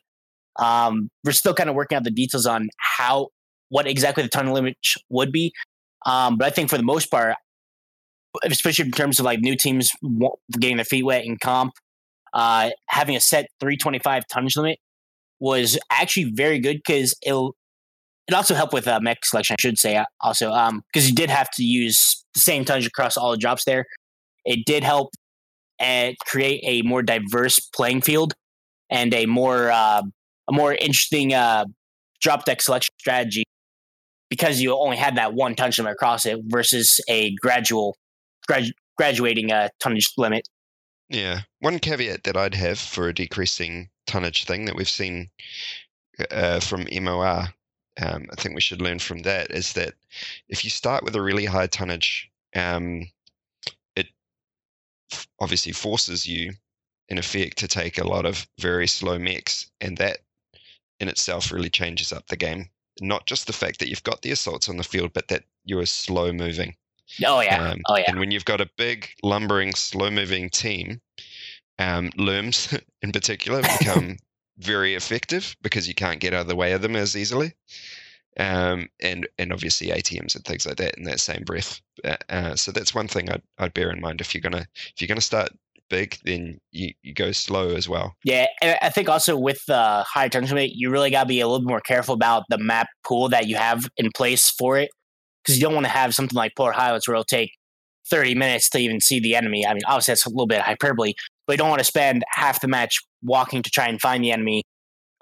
[0.58, 3.28] Um, we're still kind of working out the details on how,
[3.68, 4.76] what exactly the ton limit
[5.08, 5.52] would be.
[6.04, 7.34] Um, but I think for the most part,
[8.44, 9.90] especially in terms of like new teams
[10.52, 11.72] getting their feet wet in comp,
[12.34, 14.78] uh, having a set 325 tonnage limit
[15.40, 17.54] was actually very good because it'll
[18.26, 19.96] it also helped with uh, mech selection, I should say.
[19.96, 23.38] Uh, also, because um, you did have to use the same tonnage across all the
[23.38, 23.86] drops there.
[24.44, 25.14] It did help
[25.78, 28.34] and create a more diverse playing field
[28.90, 30.02] and a more uh,
[30.48, 31.64] a more interesting uh,
[32.20, 33.44] drop deck selection strategy
[34.28, 37.96] because you only had that one tonnage limit across it versus a gradual
[38.48, 40.48] gradu- graduating uh, tonnage limit.
[41.08, 45.30] Yeah, one caveat that I'd have for a decreasing tonnage thing that we've seen
[46.30, 47.46] uh, from MOR,
[48.00, 49.94] um, I think we should learn from that is that
[50.48, 53.06] if you start with a really high tonnage, um,
[55.40, 56.52] obviously forces you,
[57.08, 60.18] in effect, to take a lot of very slow mechs, and that
[61.00, 62.70] in itself really changes up the game.
[63.00, 65.86] Not just the fact that you've got the assaults on the field, but that you're
[65.86, 66.74] slow moving.
[67.24, 68.04] Oh yeah, um, oh yeah.
[68.08, 71.00] And when you've got a big, lumbering, slow-moving team,
[71.78, 74.18] um, LRMs in particular become
[74.58, 77.54] very effective because you can't get out of the way of them as easily
[78.38, 81.80] um, and and obviously ATMs and things like that in that same breath.
[82.04, 85.00] Uh, uh, so that's one thing I'd, I'd bear in mind if you're gonna if
[85.00, 85.50] you're gonna start
[85.88, 88.14] big, then you, you go slow as well.
[88.24, 91.48] Yeah, I think also with the high turn rate, you really got to be a
[91.48, 94.90] little more careful about the map pool that you have in place for it,
[95.42, 97.52] because you don't want to have something like Polar Highlands where it'll take
[98.10, 99.66] 30 minutes to even see the enemy.
[99.66, 101.14] I mean, obviously that's a little bit hyperbole,
[101.46, 104.32] but you don't want to spend half the match walking to try and find the
[104.32, 104.62] enemy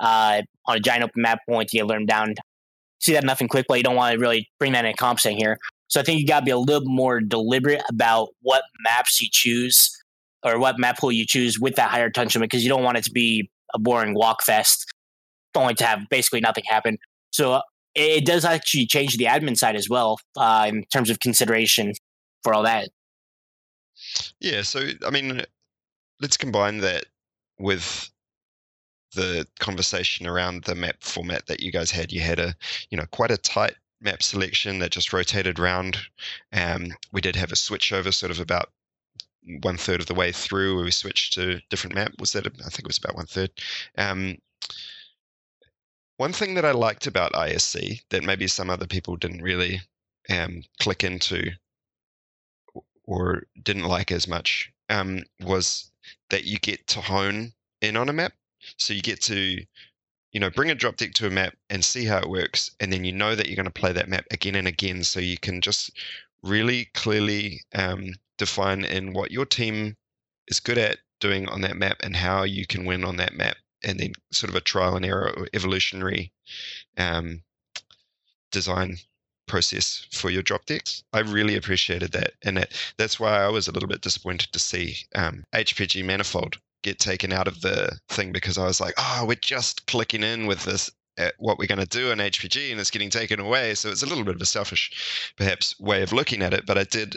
[0.01, 2.35] uh, on a giant open map point to get them down.
[3.01, 5.39] See that nothing quick, but you don't want to really bring that in comp setting
[5.39, 5.59] here.
[5.89, 9.29] So I think you got to be a little more deliberate about what maps you
[9.31, 9.91] choose
[10.43, 13.05] or what map pool you choose with that higher limit because you don't want it
[13.05, 14.87] to be a boring walk fest,
[15.55, 16.99] only to have basically nothing happen.
[17.31, 17.63] So uh,
[17.95, 21.93] it, it does actually change the admin side as well uh, in terms of consideration
[22.43, 22.89] for all that.
[24.41, 25.43] Yeah, so I mean,
[26.21, 27.07] let's combine that
[27.59, 28.11] with
[29.17, 32.13] the conversation around the map format that you guys had.
[32.13, 32.55] You had a,
[32.91, 35.99] you know, quite a tight map selection that just rotated around.
[36.53, 38.71] Um, we did have a switchover sort of about
[39.63, 42.13] one third of the way through where we switched to different map.
[42.19, 43.51] Was that, a, I think it was about one third.
[43.99, 44.39] Um,
[46.17, 49.81] one thing that I liked about ISC that maybe some other people didn't really
[50.31, 51.51] um, click into
[53.05, 55.91] or didn't like as much um, was
[56.31, 58.33] that you get to hone in on a map.
[58.79, 59.65] So you get to,
[60.33, 62.93] you know, bring a drop deck to a map and see how it works, and
[62.93, 65.05] then you know that you're going to play that map again and again.
[65.05, 65.91] So you can just
[66.43, 69.97] really clearly um, define in what your team
[70.49, 73.57] is good at doing on that map and how you can win on that map,
[73.85, 76.33] and then sort of a trial and error or evolutionary
[76.99, 77.43] um,
[78.51, 78.97] design
[79.47, 81.03] process for your drop decks.
[81.13, 84.59] I really appreciated that, and that, that's why I was a little bit disappointed to
[84.59, 89.25] see um, HPG Manifold get taken out of the thing because I was like, oh,
[89.27, 92.81] we're just clicking in with this at what we're going to do in HPG, and
[92.81, 93.75] it's getting taken away.
[93.75, 96.67] So it's a little bit of a selfish, perhaps, way of looking at it.
[96.67, 97.17] But I did,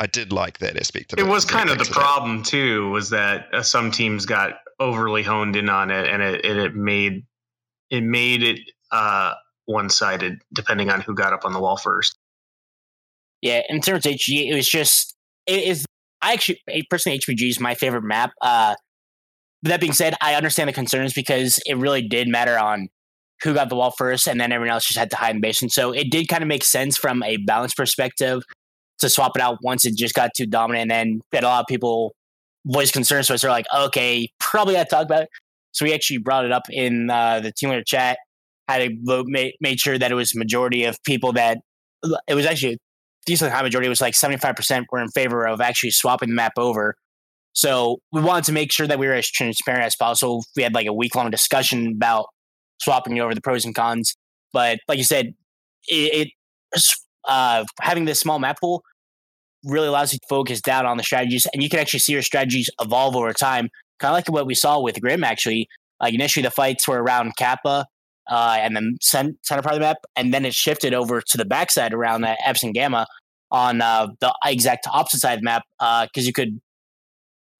[0.00, 1.22] I did like that aspect of it.
[1.22, 1.92] It was kind of the that.
[1.92, 6.44] problem too, was that uh, some teams got overly honed in on it, and it
[6.44, 7.24] and it made
[7.90, 9.34] it made it uh,
[9.66, 12.16] one sided depending on who got up on the wall first.
[13.42, 15.14] Yeah, in terms of HG, it was just
[15.46, 15.84] it is.
[16.24, 16.58] I actually
[16.88, 18.32] personally HPG is my favorite map.
[18.40, 18.74] Uh,
[19.62, 22.88] that being said, I understand the concerns because it really did matter on
[23.42, 25.68] who got the wall first, and then everyone else just had to hide in basin.
[25.68, 28.42] So it did kind of make sense from a balance perspective
[29.00, 30.82] to swap it out once it just got too dominant.
[30.82, 32.14] And then had a lot of people
[32.66, 35.28] voice concerns, so it's sort like, okay, probably got to talk about it.
[35.72, 38.18] So we actually brought it up in uh, the team leader chat.
[38.66, 41.58] Had a vote, made, made sure that it was majority of people that
[42.26, 42.78] it was actually
[43.24, 43.88] a decently high majority.
[43.88, 46.94] Was like seventy five percent were in favor of actually swapping the map over.
[47.52, 50.44] So we wanted to make sure that we were as transparent as possible.
[50.56, 52.26] We had like a week long discussion about
[52.80, 54.14] swapping over the pros and cons.
[54.52, 55.34] But like you said,
[55.86, 56.28] it,
[56.72, 56.82] it
[57.28, 58.82] uh, having this small map pool
[59.64, 62.22] really allows you to focus down on the strategies, and you can actually see your
[62.22, 63.68] strategies evolve over time.
[64.00, 65.68] Kind of like what we saw with Grim, actually.
[66.00, 67.86] Like initially, the fights were around Kappa
[68.28, 71.44] uh, and the center part of the map, and then it shifted over to the
[71.44, 73.06] backside around uh, Epsilon Gamma
[73.50, 76.60] on uh, the exact opposite side of the map because uh, you could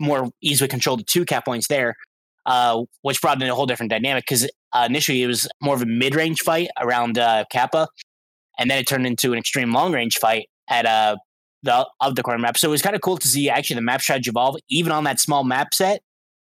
[0.00, 1.94] more easily control the two cap points there,
[2.46, 5.82] uh, which brought in a whole different dynamic because uh, initially it was more of
[5.82, 7.16] a mid range fight around
[7.50, 7.88] Kappa,
[8.58, 11.16] and then it turned into an extreme long range fight at uh,
[11.62, 12.58] the of the corner map.
[12.58, 15.04] So it was kind of cool to see actually the map strategy evolve even on
[15.04, 16.00] that small map set.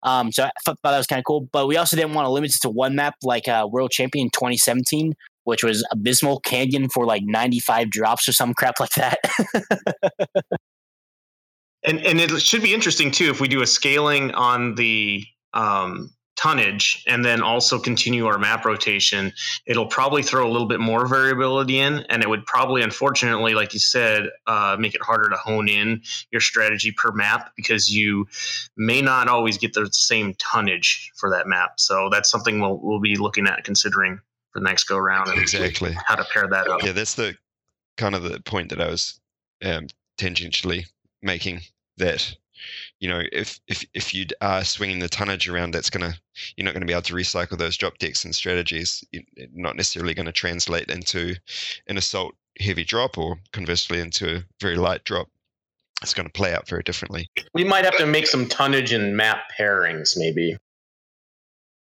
[0.02, 2.30] Um, so I thought that was kind of cool, but we also didn't want to
[2.30, 7.04] limit it to one map like uh, World Champion 2017, which was Abysmal Canyon for
[7.04, 9.18] like 95 drops or some crap like that.
[11.84, 16.10] and and it should be interesting too if we do a scaling on the um,
[16.38, 19.32] tonnage and then also continue our map rotation
[19.66, 23.74] it'll probably throw a little bit more variability in and it would probably unfortunately like
[23.74, 28.24] you said uh, make it harder to hone in your strategy per map because you
[28.76, 33.00] may not always get the same tonnage for that map so that's something we'll, we'll
[33.00, 34.20] be looking at considering
[34.52, 35.96] for the next go round and Exactly.
[36.06, 37.36] how to pair that up Yeah, that's the
[37.96, 39.20] kind of the point that I was
[39.64, 40.86] um, tangentially
[41.20, 41.60] making.
[41.96, 42.36] That
[43.00, 46.14] you know, if if if you are swinging the tonnage around, that's gonna
[46.56, 49.04] you're not going to be able to recycle those drop decks and strategies.
[49.12, 51.34] You're not necessarily going to translate into
[51.86, 55.28] an assault heavy drop, or conversely into a very light drop.
[56.02, 57.28] It's going to play out very differently.
[57.54, 60.56] We might have to make some tonnage and map pairings, maybe.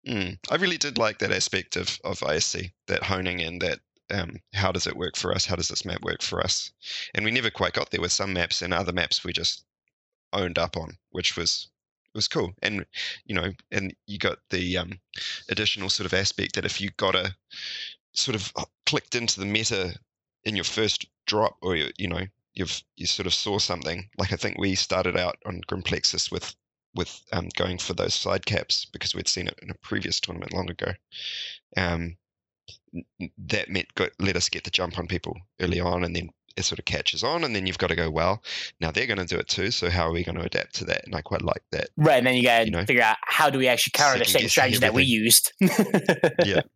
[0.07, 0.39] Mm.
[0.51, 4.73] I really did like that aspect of of ISC, that honing in that um, how
[4.73, 5.45] does it work for us?
[5.45, 6.73] How does this map work for us?
[7.15, 9.65] And we never quite got there with some maps, and other maps we just
[10.33, 11.69] owned up on, which was
[12.15, 12.53] was cool.
[12.63, 12.85] And
[13.25, 15.01] you know, and you got the um,
[15.49, 17.35] additional sort of aspect that if you got a
[18.13, 19.95] sort of uh, clicked into the meta
[20.45, 22.23] in your first drop, or you, you know,
[22.55, 24.09] you've you sort of saw something.
[24.19, 26.55] Like I think we started out on Grimplexus with
[26.95, 30.53] with um, going for those side caps because we'd seen it in a previous tournament
[30.53, 30.93] long ago.
[31.77, 32.17] Um,
[33.39, 36.65] that meant got, let us get the jump on people early on, and then it
[36.65, 38.43] sort of catches on, and then you've got to go, well,
[38.81, 39.71] now they're going to do it too.
[39.71, 41.05] So how are we going to adapt to that?
[41.07, 41.89] And I quite like that.
[41.97, 44.19] Right, and then you got to You know, figure out how do we actually carry
[44.19, 45.53] the same strategy that we used.
[46.45, 46.61] Yeah.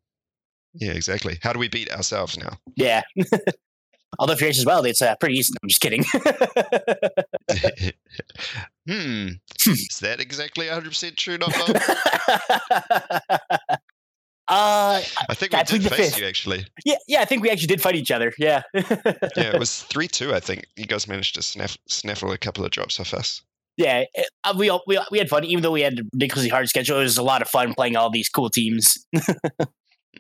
[0.75, 1.38] Yeah, exactly.
[1.42, 2.57] How do we beat ourselves now?
[2.77, 3.03] yeah.
[4.18, 5.53] Although Furious as well, it's uh, pretty easy.
[5.62, 6.03] I'm just kidding.
[8.87, 9.29] hmm.
[9.66, 11.53] Is that exactly 100% true, not?
[14.53, 16.19] Uh, I think we did face fifth.
[16.19, 16.67] you actually.
[16.85, 18.33] yeah, yeah, I think we actually did fight each other.
[18.38, 18.62] Yeah.
[18.75, 20.67] Yeah, it was 3 2, I think.
[20.77, 23.43] You guys managed to snaff, snaffle a couple of drops off us.
[23.77, 26.51] yeah, it- uh, we, all, we we had fun, even though we had a ridiculously
[26.51, 26.99] hard schedule.
[26.99, 29.07] It was a lot of fun playing all these cool teams.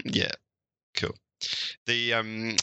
[0.04, 0.30] Yeah,
[0.96, 1.14] cool.
[1.86, 2.56] The um,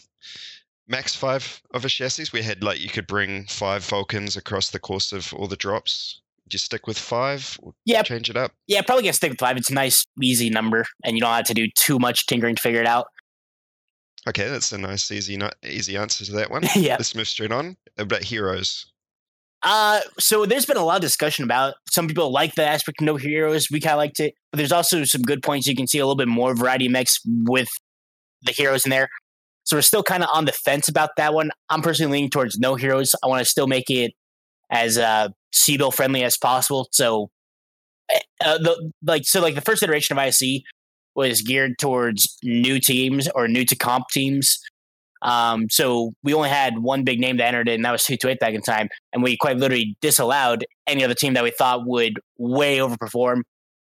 [0.88, 4.80] max five of a chassis, we had like you could bring five Vulcans across the
[4.80, 6.22] course of all the drops.
[6.50, 8.02] Do you stick with five or Yeah.
[8.04, 8.52] change it up?
[8.68, 9.56] Yeah, probably gonna stick with five.
[9.58, 12.62] It's a nice, easy number, and you don't have to do too much tinkering to
[12.62, 13.08] figure it out.
[14.28, 16.64] Okay, that's a nice, easy, easy answer to that one.
[16.76, 16.94] yeah.
[16.98, 17.78] Let's move straight on.
[17.98, 18.86] About heroes.
[19.62, 23.06] Uh, so there's been a lot of discussion about some people like the aspect of
[23.06, 23.68] no heroes.
[23.72, 25.68] We kind of liked it, but there's also some good points.
[25.68, 27.68] You can see a little bit more variety mix with
[28.42, 29.10] the heroes in there.
[29.66, 31.52] So we're still kind of on the fence about that one.
[31.70, 33.14] I'm personally leaning towards no heroes.
[33.24, 34.14] I want to still make it
[34.72, 36.88] as uh C-bill friendly as possible.
[36.92, 37.30] So,
[38.12, 40.64] eh, uh, the like so like the first iteration of IC
[41.16, 44.60] was geared towards new teams or new to comp teams.
[45.22, 48.16] Um, so we only had one big name that entered it, and that was two
[48.18, 51.52] to eight back in time and we quite literally disallowed any other team that we
[51.52, 53.42] thought would way overperform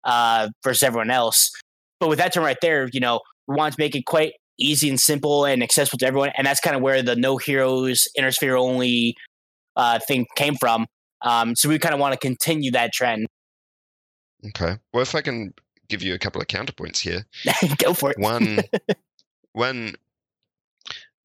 [0.03, 1.51] uh, versus everyone else.
[1.99, 4.89] But with that term right there, you know, we wanted to make it quite easy
[4.89, 8.31] and simple and accessible to everyone, and that's kind of where the no heroes, inner
[8.31, 9.15] sphere only
[9.75, 10.85] uh, thing came from.
[11.21, 13.27] Um, so we kind of want to continue that trend.
[14.47, 14.77] Okay.
[14.91, 15.53] Well, if I can
[15.91, 17.25] give you a couple of counterpoints here.
[17.77, 18.17] Go for it.
[18.17, 18.59] One,
[19.51, 19.93] when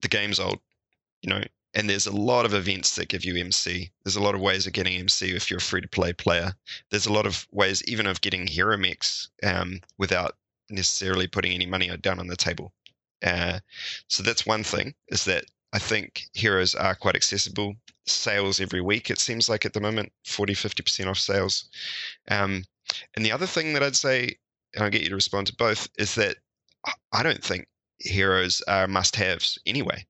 [0.02, 0.58] the game's old,
[1.22, 1.42] you know,
[1.74, 3.90] and there's a lot of events that give you MC.
[4.04, 6.54] There's a lot of ways of getting MC if you're a free to play player.
[6.90, 10.36] There's a lot of ways, even of getting hero mix um, without
[10.70, 12.72] necessarily putting any money down on the table.
[13.24, 13.60] Uh,
[14.08, 17.76] so that's one thing is that I think heroes are quite accessible.
[18.06, 21.68] Sales every week, it seems like at the moment, 40, 50% off sales.
[22.28, 22.64] Um,
[23.14, 24.36] and the other thing that I'd say,
[24.74, 26.36] and I'll get you to respond to both, is that
[27.12, 27.66] I- don't think
[27.98, 30.06] heroes are must haves anyway.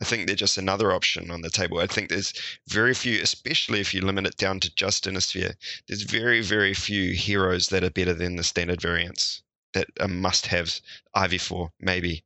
[0.00, 1.78] I think they're just another option on the table.
[1.80, 2.34] I think there's
[2.68, 5.56] very few, especially if you limit it down to just Inner Sphere,
[5.88, 10.46] there's very, very few heroes that are better than the standard variants that are must
[10.46, 10.82] haves.
[11.14, 12.24] IV4, maybe.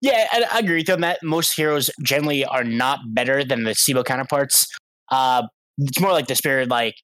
[0.00, 1.18] Yeah, I, I agree with you on that.
[1.22, 4.66] Most heroes generally are not better than the C-bill counterparts.
[5.10, 5.42] Uh,
[5.78, 6.94] it's more like the spirit, like,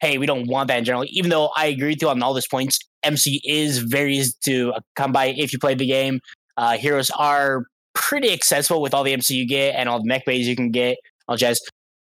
[0.00, 1.04] hey, we don't want that in general.
[1.08, 4.74] Even though I agree with you on all these points, MC is very easy to
[4.96, 6.20] come by if you play the game.
[6.56, 10.24] Uh, heroes are pretty accessible with all the MC you get and all the mech
[10.24, 11.60] bays you can get, all jazz.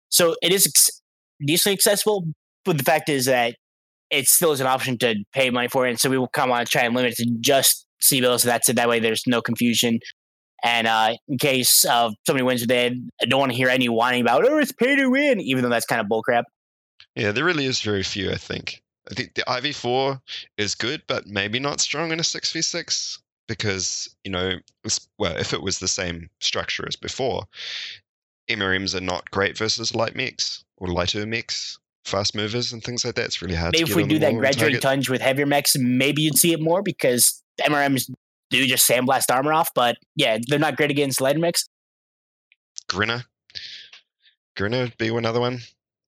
[0.10, 1.02] So it is ex-
[1.46, 2.26] decently accessible,
[2.66, 3.56] but the fact is that
[4.10, 5.92] it still is an option to pay money for it.
[5.92, 8.44] And so we will of want to try and limit it to just C-bills.
[8.44, 8.76] So that's it.
[8.76, 10.00] That way there's no confusion.
[10.64, 14.22] And uh, in case uh, somebody wins today, I don't want to hear any whining
[14.22, 16.44] about, oh, it's pay to win, even though that's kind of bullcrap.
[17.16, 18.82] Yeah, there really is very few, I think.
[19.10, 20.20] I think the IV4
[20.58, 24.56] is good, but maybe not strong in a 6v6 because, you know,
[25.18, 27.44] well, if it was the same structure as before,
[28.50, 33.16] MRMs are not great versus light mechs or lighter mechs, fast movers and things like
[33.16, 33.26] that.
[33.26, 35.10] It's really hard Maybe if we do that graduating target.
[35.10, 38.10] with heavier mechs, maybe you'd see it more because MRMs
[38.50, 39.70] do just sandblast armor off.
[39.76, 41.68] But yeah, they're not great against lighter mix.
[42.90, 43.24] Grinner.
[44.56, 45.60] Grinner would be another one.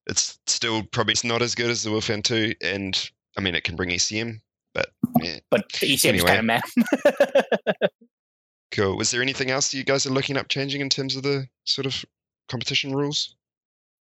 [0.08, 3.63] It's still probably it's not as good as the Wolfhound 2, and I mean, it
[3.63, 4.39] can bring ECM,
[4.73, 4.88] but
[5.21, 6.28] yeah, But the ECM is Anyway.
[6.28, 7.71] kind of meh.
[8.71, 8.97] cool.
[8.97, 11.86] Was there anything else you guys are looking up changing in terms of the sort
[11.86, 12.04] of
[12.47, 13.36] competition rules?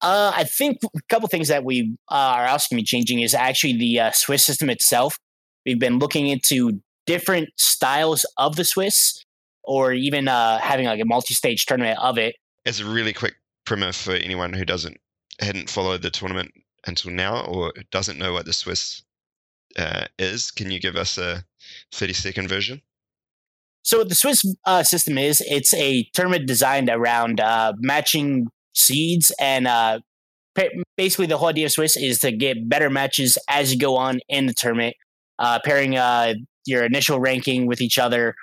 [0.02, 3.21] Uh, I think a couple things that we uh, are also going to be changing
[3.21, 5.17] is actually the uh, Swiss system itself.
[5.65, 9.23] We've been looking into different styles of the Swiss,
[9.63, 12.35] or even uh, having like a multi-stage tournament of it.
[12.65, 14.97] as a really quick primer for anyone who doesn't
[15.39, 16.51] hadn't followed the tournament
[16.87, 19.03] until now or doesn't know what the Swiss
[19.77, 21.43] uh, is, can you give us a
[21.91, 22.81] thirty second version?
[23.83, 29.31] So what the Swiss uh, system is, it's a tournament designed around uh, matching seeds,
[29.39, 29.99] and uh,
[30.97, 34.19] basically the whole idea of Swiss is to get better matches as you go on
[34.27, 34.95] in the tournament,
[35.37, 36.33] uh, pairing uh,
[36.65, 38.35] your initial ranking with each other,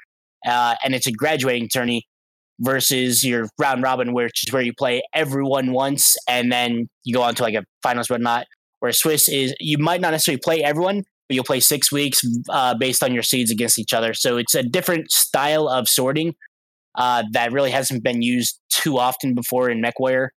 [0.47, 2.07] uh, and it's a graduating tourney
[2.61, 7.23] versus your round robin, which is where you play everyone once and then you go
[7.23, 8.47] on to like a finals, whatnot.
[8.81, 12.21] Where Swiss is, you might not necessarily play everyone, but you'll play six weeks
[12.51, 14.13] uh, based on your seeds against each other.
[14.13, 16.35] So it's a different style of sorting.
[16.95, 20.29] uh, that really hasn't been used too often before in MechWarrior.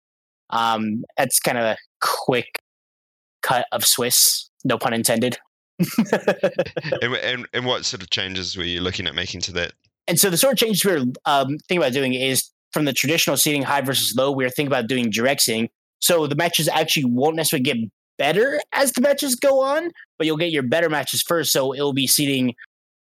[0.50, 2.48] Um, that's kind of a quick
[3.42, 5.38] cut of Swiss, no pun intended.
[7.02, 9.74] and, and, and what sort of changes were you looking at making to that?
[10.08, 12.94] And so the sort of changes we are um, thinking about doing is from the
[12.94, 15.70] traditional seating high versus low, we are thinking about doing direct seating.
[16.00, 17.78] So the matches actually won't necessarily get
[18.18, 21.52] better as the matches go on, but you'll get your better matches first.
[21.52, 22.54] So it'll be seeding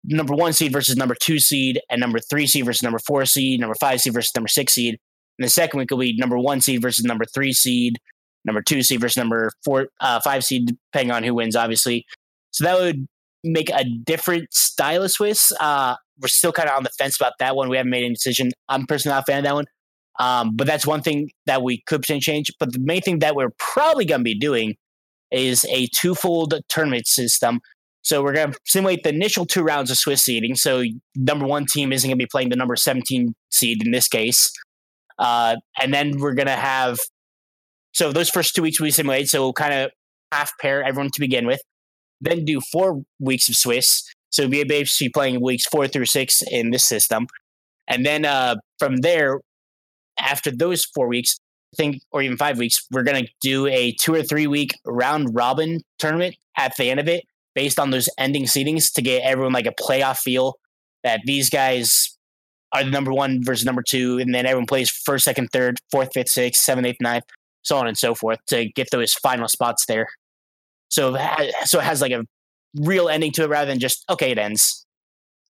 [0.04, 3.60] number one seed versus number two seed, and number three seed versus number four seed,
[3.60, 4.98] number five seed versus number six seed.
[5.38, 7.98] And the second week will be number one seed versus number three seed,
[8.44, 12.06] number two seed versus number four, uh, five seed, depending on who wins, obviously.
[12.54, 13.06] So that would
[13.42, 15.52] make a different style of Swiss.
[15.60, 17.68] Uh, we're still kind of on the fence about that one.
[17.68, 18.52] We haven't made any decision.
[18.68, 19.64] I'm personally not a fan of that one.
[20.20, 22.52] Um, but that's one thing that we could potentially change.
[22.60, 24.76] But the main thing that we're probably going to be doing
[25.32, 27.58] is a twofold tournament system.
[28.02, 30.54] So we're going to simulate the initial two rounds of Swiss seeding.
[30.54, 30.84] So
[31.16, 34.52] number one team isn't going to be playing the number 17 seed in this case.
[35.18, 37.00] Uh, and then we're going to have,
[37.92, 39.28] so those first two weeks we simulate.
[39.28, 39.90] So we'll kind of
[40.30, 41.60] half pair everyone to begin with.
[42.20, 44.02] Then do four weeks of Swiss.
[44.30, 47.26] So we'll basically playing weeks four through six in this system.
[47.86, 49.40] And then uh, from there,
[50.18, 51.38] after those four weeks,
[51.74, 54.72] I think, or even five weeks, we're going to do a two or three week
[54.86, 59.22] round robin tournament at the end of it based on those ending seedings to get
[59.22, 60.54] everyone like a playoff feel
[61.02, 62.16] that these guys
[62.72, 66.10] are the number one versus number two, and then everyone plays first, second, third, fourth,
[66.12, 67.24] fifth, sixth, seventh, eighth, ninth,
[67.62, 70.06] so on and so forth to get those final spots there.
[70.94, 71.16] So,
[71.64, 72.24] so it has like a
[72.76, 74.86] real ending to it rather than just okay, it ends.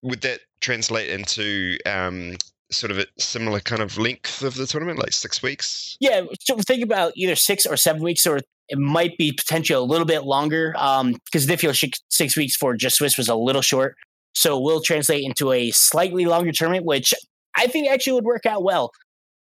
[0.03, 2.37] Would that translate into um,
[2.71, 5.97] sort of a similar kind of length of the tournament, like six weeks?
[6.01, 8.39] Yeah, so think about either six or seven weeks, or
[8.69, 12.75] it might be potentially a little bit longer because um, the feel six weeks for
[12.75, 13.97] just Swiss was a little short.
[14.35, 17.13] So we'll translate into a slightly longer tournament, which
[17.57, 18.93] I think actually would work out well.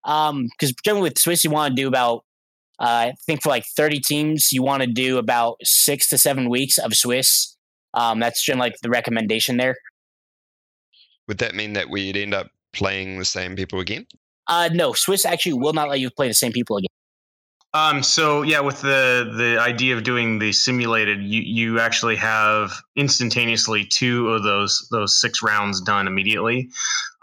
[0.05, 0.49] Because um,
[0.85, 2.25] generally with Swiss, you want to do about,
[2.83, 6.79] I think for like 30 teams, you want to do about six to seven weeks
[6.79, 7.57] of Swiss.
[7.95, 9.77] Um, that's generally like the recommendation there.
[11.29, 14.07] Would that mean that we'd end up playing the same people again?
[14.49, 16.89] Uh, no, Swiss actually will not let you play the same people again.
[17.75, 22.73] Um, so yeah, with the the idea of doing the simulated, you you actually have
[22.97, 26.69] instantaneously two of those those six rounds done immediately.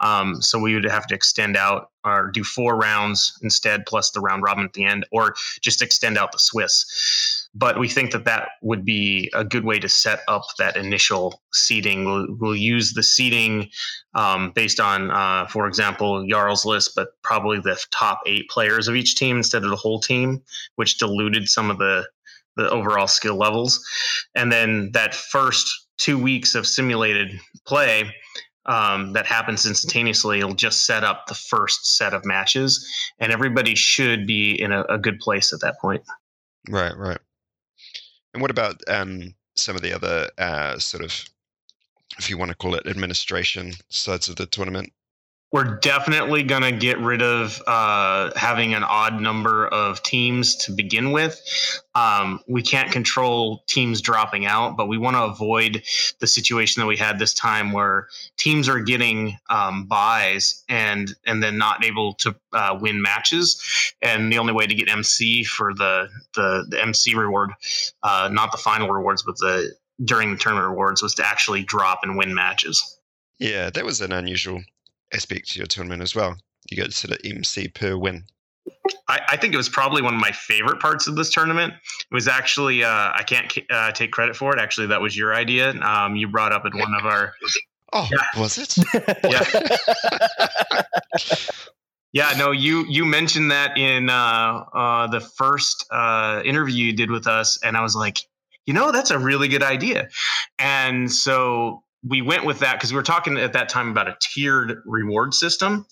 [0.00, 4.20] Um, so we would have to extend out or do four rounds instead, plus the
[4.20, 8.24] round robin at the end, or just extend out the Swiss but we think that
[8.24, 12.04] that would be a good way to set up that initial seeding.
[12.04, 13.68] We'll, we'll use the seeding
[14.14, 18.94] um, based on, uh, for example, Jarl's list, but probably the top eight players of
[18.94, 20.42] each team instead of the whole team,
[20.76, 22.06] which diluted some of the
[22.56, 23.82] the overall skill levels.
[24.34, 28.12] And then that first two weeks of simulated play
[28.66, 30.38] um, that happens instantaneously.
[30.38, 32.86] It'll just set up the first set of matches,
[33.18, 36.02] and everybody should be in a, a good place at that point.
[36.68, 37.18] Right, right.
[38.32, 41.24] And what about um, some of the other uh, sort of,
[42.18, 44.92] if you want to call it, administration sides of the tournament?
[45.52, 50.72] We're definitely going to get rid of uh, having an odd number of teams to
[50.72, 51.40] begin with.
[51.96, 55.82] Um, we can't control teams dropping out, but we want to avoid
[56.20, 61.42] the situation that we had this time where teams are getting um, buys and and
[61.42, 63.60] then not able to uh, win matches.
[64.00, 67.50] And the only way to get MC for the the, the MC reward,
[68.04, 69.74] uh, not the final rewards, but the
[70.04, 72.98] during the tournament rewards, was to actually drop and win matches.
[73.40, 74.62] Yeah, that was an unusual
[75.12, 76.36] aspect to your tournament as well.
[76.70, 78.24] You get sort of MC per win.
[79.08, 81.72] I, I, think it was probably one of my favorite parts of this tournament.
[81.72, 84.60] It was actually uh, I can't uh, take credit for it.
[84.60, 85.70] Actually, that was your idea.
[85.80, 87.32] Um, you brought up in one of our.
[87.92, 88.40] Oh, yeah.
[88.40, 88.76] was it?
[89.24, 90.82] yeah.
[92.12, 92.34] yeah.
[92.38, 97.26] No, you you mentioned that in uh, uh, the first uh, interview you did with
[97.26, 98.20] us, and I was like,
[98.64, 100.08] you know, that's a really good idea.
[100.60, 104.16] And so we went with that because we were talking at that time about a
[104.20, 105.86] tiered reward system.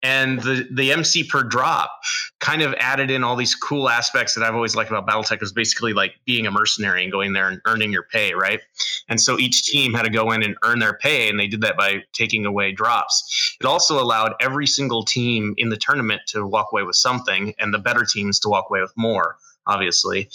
[0.00, 1.90] And the the mc per drop
[2.38, 5.52] kind of added in all these cool aspects that i've always liked about battletech was
[5.52, 8.60] basically like being a mercenary and going there and earning your pay right?
[9.08, 11.62] And so each team had to go in and earn their pay and they did
[11.62, 13.56] that by taking away drops.
[13.60, 17.74] It also allowed every single team in the tournament to walk away with something and
[17.74, 19.36] the better teams to walk away with more
[19.66, 20.30] obviously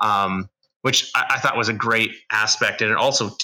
[0.00, 0.48] um,
[0.82, 2.82] which I, I, thought was a great aspect.
[2.82, 3.36] And it also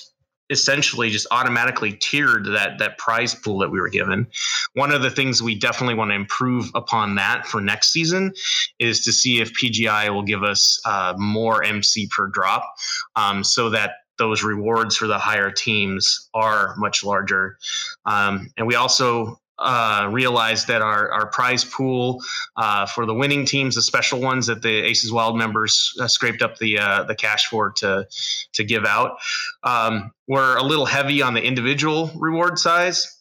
[0.51, 4.26] essentially just automatically tiered that that prize pool that we were given.
[4.74, 8.32] One of the things we definitely want to improve upon that for next season
[8.78, 12.74] is to see if PGI will give us uh, more MC per drop,
[13.16, 17.59] um, so that those rewards for the higher teams are much larger.
[18.07, 22.23] Um, and we also uh, realized that our, our prize pool
[22.57, 26.43] uh, for the winning teams, the special ones that the Aces Wild members uh, scraped
[26.43, 28.07] up the uh, the cash for to
[28.53, 29.19] to give out,
[29.63, 33.21] um, we're a little heavy on the individual reward size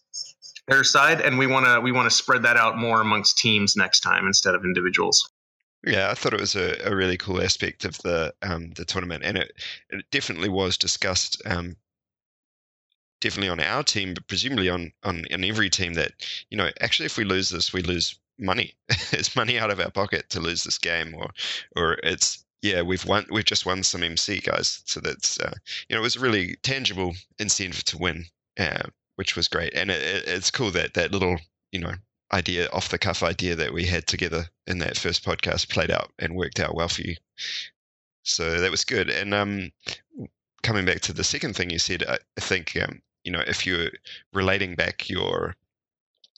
[0.68, 3.76] their side, and we want to we want to spread that out more amongst teams
[3.76, 5.30] next time instead of individuals.
[5.86, 9.24] Yeah, I thought it was a, a really cool aspect of the um, the tournament,
[9.24, 9.52] and it,
[9.90, 11.42] it definitely was discussed.
[11.46, 11.76] Um,
[13.24, 16.12] definitely on our team, but presumably on, on on every team that
[16.52, 18.74] you know actually if we lose this, we lose money.
[19.12, 21.30] it's money out of our pocket to lose this game, or
[21.76, 25.54] or it's yeah we've won we've just won some MC guys, so that's uh,
[25.88, 28.26] you know it was a really tangible incentive to win,
[28.60, 28.84] uh,
[29.16, 31.38] which was great, and it, it, it's cool that that little
[31.72, 31.94] you know
[32.34, 36.12] idea off the cuff idea that we had together in that first podcast played out
[36.20, 37.16] and worked out well for you.
[38.24, 39.10] So that was good.
[39.10, 39.72] And um,
[40.64, 43.90] coming back to the second thing you said, I think um, you know if you're
[44.34, 45.56] relating back your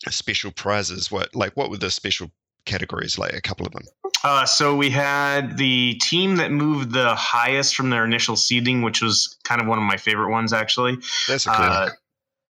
[0.10, 2.32] special prizes, what like what were the special
[2.66, 3.34] categories like?
[3.34, 3.84] A couple of them.
[4.24, 9.02] Uh, so we had the team that moved the highest from their initial seeding, which
[9.02, 10.98] was kind of one of my favorite ones actually.
[11.28, 11.66] That's a cool.
[11.66, 11.90] Uh,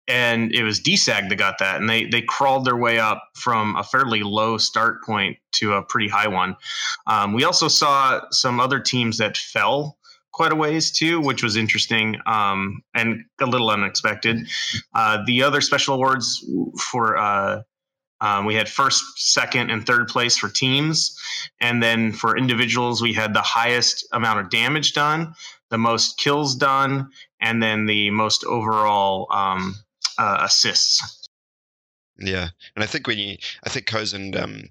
[0.06, 3.74] and it was DSAG that got that, and they they crawled their way up from
[3.76, 6.56] a fairly low start point to a pretty high one.
[7.06, 9.96] Um, we also saw some other teams that fell
[10.34, 14.46] quite a ways too, which was interesting um, and a little unexpected.
[14.92, 16.44] Uh, the other special awards
[16.78, 17.62] for uh,
[18.20, 21.18] um, we had first, second, and third place for teams,
[21.60, 25.34] and then for individuals we had the highest amount of damage done,
[25.70, 27.10] the most kills done,
[27.40, 29.74] and then the most overall um,
[30.18, 31.28] uh, assists.
[32.18, 34.62] Yeah, and I think when you, I think Cozen um,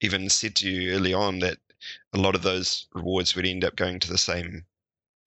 [0.00, 1.58] even said to you early on that
[2.12, 4.64] a lot of those rewards would end up going to the same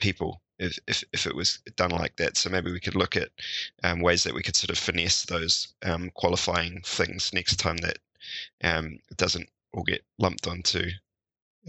[0.01, 2.37] people if, if, if it was done like that.
[2.37, 3.29] So maybe we could look at
[3.83, 7.97] um, ways that we could sort of finesse those um, qualifying things next time that
[8.63, 10.89] um, it doesn't all get lumped onto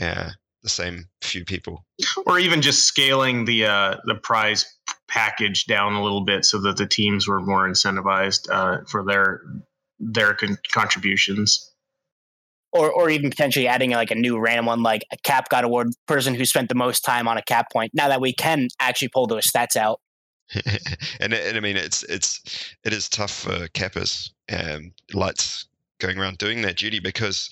[0.00, 0.30] uh,
[0.62, 1.84] the same few people.
[2.26, 4.64] Or even just scaling the uh, the prize
[5.08, 9.42] package down a little bit so that the teams were more incentivized uh, for their
[9.98, 11.71] their con- contributions.
[12.74, 15.88] Or, or even potentially adding like a new random one, like a cap got award
[16.06, 17.92] person who spent the most time on a cap point.
[17.92, 20.00] Now that we can actually pull those stats out,
[21.20, 24.32] and, and I mean it's it's it is tough for cappers
[25.12, 25.66] lights
[25.98, 27.48] going around doing that duty because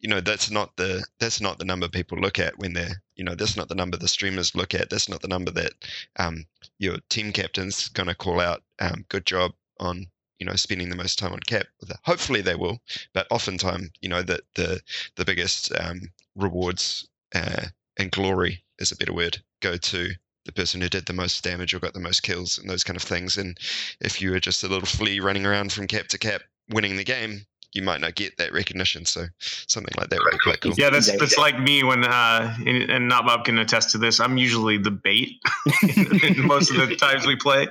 [0.00, 3.24] you know that's not the that's not the number people look at when they're you
[3.24, 5.72] know that's not the number the streamers look at that's not the number that
[6.16, 6.44] um,
[6.78, 10.06] your team captain's going to call out um, good job on
[10.42, 11.66] you know spending the most time on cap
[12.02, 12.80] hopefully they will
[13.12, 14.80] but oftentimes you know that the
[15.14, 16.00] the biggest um,
[16.34, 17.66] rewards uh,
[17.96, 20.10] and glory is a better word go to
[20.44, 22.96] the person who did the most damage or got the most kills and those kind
[22.96, 23.36] of things.
[23.36, 23.56] And
[24.00, 27.04] if you were just a little flea running around from cap to cap winning the
[27.04, 29.04] game you might not get that recognition.
[29.04, 30.72] So something like that would be quite cool.
[30.76, 34.20] Yeah, that's that's like me when uh, and, and not Bob can attest to this.
[34.20, 35.40] I'm usually the bait
[36.36, 37.68] most of the times we play,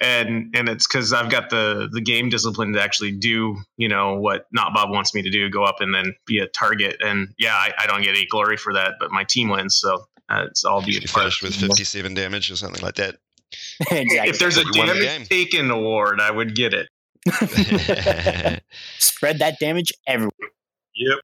[0.00, 4.14] and and it's because I've got the the game discipline to actually do you know
[4.14, 6.96] what not Bob wants me to do, go up and then be a target.
[7.00, 10.06] And yeah, I, I don't get any glory for that, but my team wins, so
[10.28, 13.16] uh, it's all be finished with 57 damage or something like that.
[13.90, 14.30] exactly.
[14.30, 16.88] If there's a damage taken award, I would get it.
[18.98, 20.50] Spread that damage everywhere.
[20.94, 21.18] Yep.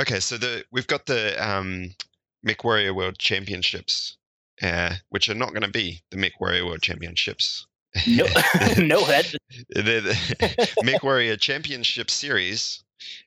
[0.00, 1.94] Okay, so the we've got the um,
[2.46, 4.16] MechWarrior World Championships,
[4.62, 7.66] uh, which are not going to be the MechWarrior World Championships.
[8.06, 8.24] No,
[8.78, 9.34] no, that
[9.70, 12.82] the, the MechWarrior Championship Series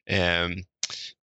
[0.09, 0.63] um,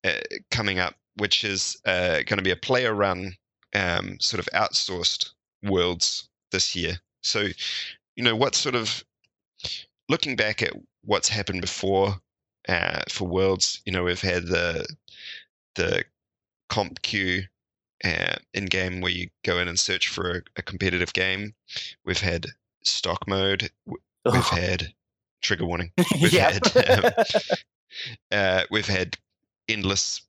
[0.04, 0.14] uh,
[0.52, 3.36] coming up, which is uh, going to be a player-run,
[3.76, 5.32] um, sort of outsourced
[5.64, 6.98] worlds this year.
[7.22, 7.48] So,
[8.16, 9.04] you know, what sort of
[10.10, 12.16] looking back at what's happened before
[12.68, 14.88] uh, for Worlds, you know, we've had the
[15.76, 16.04] the
[16.70, 17.44] comp queue
[18.04, 21.54] uh, in game where you go in and search for a, a competitive game.
[22.06, 22.48] We've had
[22.84, 23.70] stock mode.
[23.86, 24.42] We've oh.
[24.42, 24.94] had
[25.42, 25.92] trigger warning.
[26.22, 27.12] We've had um,
[28.32, 29.18] uh, we've had
[29.68, 30.22] endless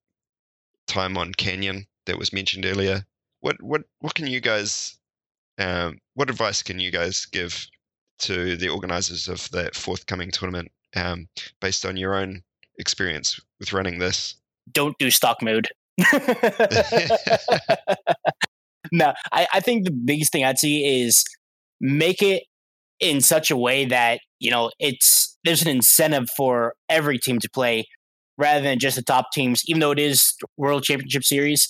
[0.87, 3.05] time on Canyon that was mentioned earlier.
[3.41, 4.97] What what what can you guys?
[5.59, 7.67] Um, what advice can you guys give
[8.21, 11.29] to the organizers of the forthcoming tournament um,
[11.61, 12.43] based on your own
[12.79, 14.35] experience with running this?
[14.73, 15.69] Don't do stock mode.
[18.93, 21.25] no, I, I think the biggest thing I'd see is
[21.81, 22.45] make it
[23.01, 27.49] in such a way that you know it's there's an incentive for every team to
[27.51, 27.85] play
[28.37, 31.69] rather than just the top teams even though it is world championship series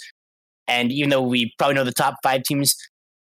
[0.66, 2.74] and even though we probably know the top five teams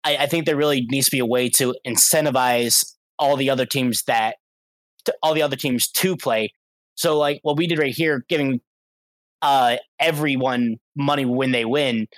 [0.04, 2.84] I, I think there really needs to be a way to incentivize
[3.18, 4.36] all the other teams that
[5.22, 6.52] all the other teams to play.
[6.94, 8.60] So like what we did right here, giving
[9.40, 12.08] uh, everyone money when they win,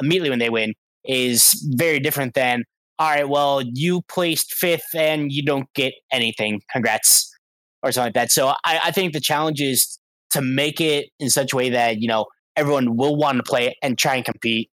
[0.00, 0.74] immediately when they win,
[1.04, 2.64] is very different than
[2.98, 3.28] all right.
[3.28, 6.60] Well, you placed fifth and you don't get anything.
[6.70, 7.34] Congrats,
[7.82, 8.30] or something like that.
[8.30, 9.98] So I, I think the challenge is
[10.32, 12.26] to make it in such a way that you know
[12.56, 14.70] everyone will want to play and try and compete.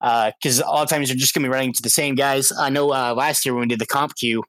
[0.00, 2.14] Because uh, a lot of times you're just going to be running to the same
[2.14, 2.52] guys.
[2.58, 4.42] I know uh, last year when we did the comp queue,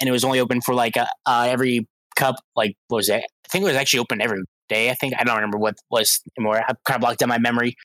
[0.00, 1.86] and it was only open for like uh, uh, every
[2.16, 2.36] cup.
[2.54, 3.22] Like what was it?
[3.22, 4.90] I think it was actually open every day.
[4.90, 6.58] I think I don't remember what was anymore.
[6.58, 7.76] I kind of blocked out my memory.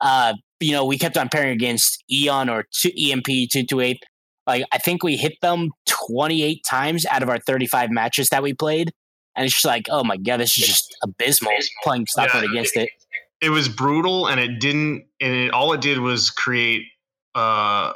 [0.00, 4.02] Uh, you know, we kept on pairing against Eon or two, EMP two two eight.
[4.46, 8.28] Like I think we hit them twenty eight times out of our thirty five matches
[8.30, 8.92] that we played,
[9.34, 11.52] and it's just like, oh my god, this is just abysmal
[11.82, 12.90] playing Stockport yeah, against it.
[13.40, 15.06] It was brutal, and it didn't.
[15.20, 16.84] And it, all it did was create
[17.34, 17.92] uh,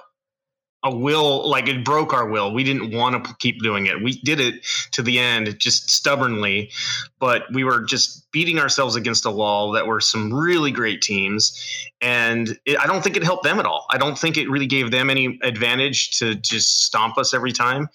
[0.82, 2.52] a will like it broke our will.
[2.52, 4.02] We didn't want to keep doing it.
[4.02, 6.70] We did it to the end just stubbornly
[7.20, 11.90] but we were just beating ourselves against a wall that were some really great teams.
[12.00, 13.86] And it, i don't think it helped them at all.
[13.90, 17.88] I don't think it really gave them any advantage to just stomp us every time.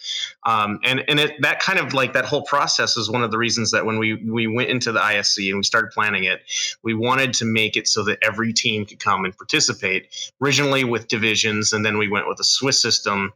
[0.45, 3.37] Um, and and it, that kind of like that whole process is one of the
[3.37, 6.41] reasons that when we we went into the isc and we started planning it
[6.83, 11.07] we wanted to make it so that every team could come and participate originally with
[11.07, 13.33] divisions and then we went with a swiss system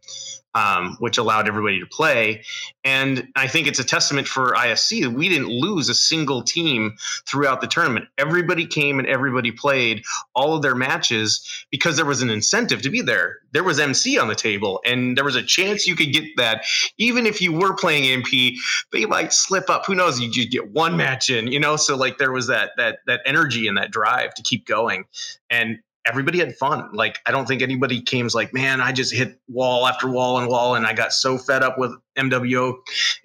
[0.55, 2.43] um, which allowed everybody to play.
[2.83, 6.95] And I think it's a testament for ISC that we didn't lose a single team
[7.27, 8.05] throughout the tournament.
[8.17, 12.89] Everybody came and everybody played all of their matches because there was an incentive to
[12.89, 13.37] be there.
[13.51, 16.65] There was MC on the table, and there was a chance you could get that.
[16.97, 18.57] Even if you were playing MP,
[18.91, 19.85] they might slip up.
[19.85, 20.19] Who knows?
[20.19, 21.75] You just get one match in, you know.
[21.75, 25.05] So like there was that that that energy and that drive to keep going.
[25.49, 25.79] And
[26.09, 26.89] everybody had fun.
[26.93, 30.47] Like I don't think anybody came like, man, I just hit wall after wall and
[30.47, 32.75] wall, and I got so fed up with MWO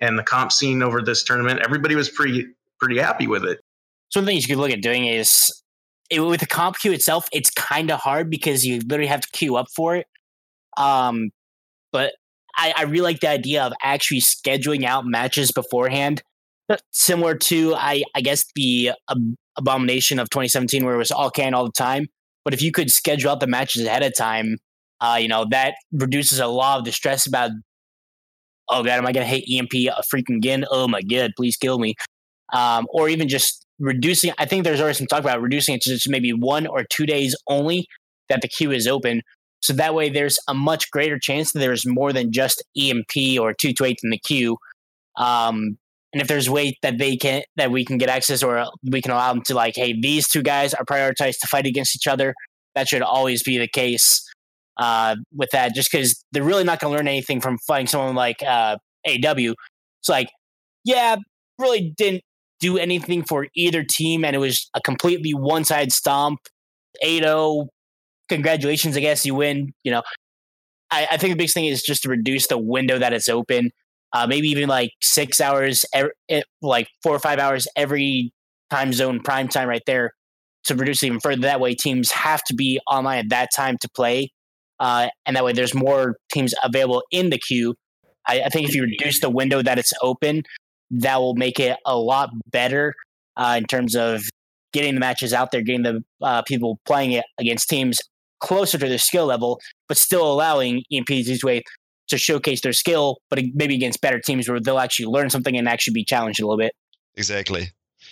[0.01, 1.61] and the comp scene over this tournament.
[1.65, 2.47] Everybody was pretty
[2.79, 3.61] pretty happy with it.
[4.11, 5.51] So one thing you could look at doing is
[6.11, 9.29] it, with the comp queue itself, it's kind of hard because you literally have to
[9.33, 10.07] queue up for it.
[10.77, 11.31] Um,
[11.93, 12.13] but
[12.57, 16.23] I, I really like the idea of actually scheduling out matches beforehand,
[16.93, 18.93] similar to I, I guess the
[19.57, 22.07] abomination of 2017 where it was all can all the time
[22.45, 24.59] but if you could schedule out the matches ahead of time,
[25.01, 27.51] uh, you know, that reduces a lot of the stress about,
[28.69, 30.65] oh God, am I going to hit EMP a freaking again?
[30.71, 31.95] Oh my God, please kill me.
[32.53, 35.91] Um, or even just reducing, I think there's already some talk about reducing it to
[35.91, 37.87] just maybe one or two days only
[38.29, 39.23] that the queue is open.
[39.61, 43.55] So that way there's a much greater chance that there's more than just EMP or
[43.55, 44.59] 228 in the queue.
[45.17, 45.79] Um,
[46.15, 49.11] and if there's way that they can that we can get access or we can
[49.11, 52.33] allow them to like hey these two guys are prioritized to fight against each other
[52.75, 54.25] that should always be the case
[54.77, 58.15] uh, with that just because they're really not going to learn anything from fighting someone
[58.15, 60.29] like uh, aw it's like
[60.85, 61.17] yeah
[61.59, 62.23] really didn't
[62.61, 66.39] do anything for either team and it was a completely one-side stomp.
[67.05, 67.67] 8-0
[68.29, 70.03] congratulations i guess you win you know.
[70.91, 73.71] I, I think the biggest thing is just to reduce the window that it's open
[74.15, 78.33] uh, maybe even like six hours, eh, like four or five hours every
[78.71, 80.13] time zone prime time right there
[80.65, 81.43] to reduce even further.
[81.43, 84.31] That way, teams have to be online at that time to play,
[84.79, 87.75] uh, and that way there's more teams available in the queue.
[88.27, 90.45] I, I, think if you reduce the window that it's open,
[90.91, 92.95] that will make it a lot better
[93.37, 94.23] uh, in terms of
[94.73, 97.99] getting the matches out there, getting the uh, people playing it against teams
[98.41, 101.63] closer to their skill level, but still allowing EMPs way
[102.09, 105.69] to showcase their skill, but maybe against better teams where they'll actually learn something and
[105.69, 106.75] actually be challenged a little bit.
[107.17, 107.71] Exactly.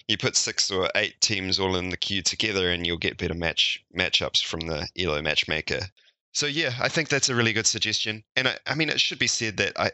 [0.09, 3.35] You put six or eight teams all in the queue together, and you'll get better
[3.35, 5.81] match matchups from the Elo matchmaker.
[6.33, 8.25] So yeah, I think that's a really good suggestion.
[8.37, 9.91] And I, I mean, it should be said that I,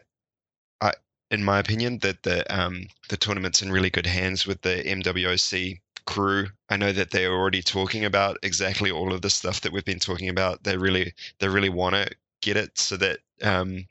[0.81, 0.93] I,
[1.31, 5.79] in my opinion, that the um the tournament's in really good hands with the MWOC
[6.05, 6.47] crew.
[6.69, 9.99] I know that they're already talking about exactly all of the stuff that we've been
[9.99, 10.63] talking about.
[10.63, 12.09] They really they really want to
[12.41, 13.85] get it so that um,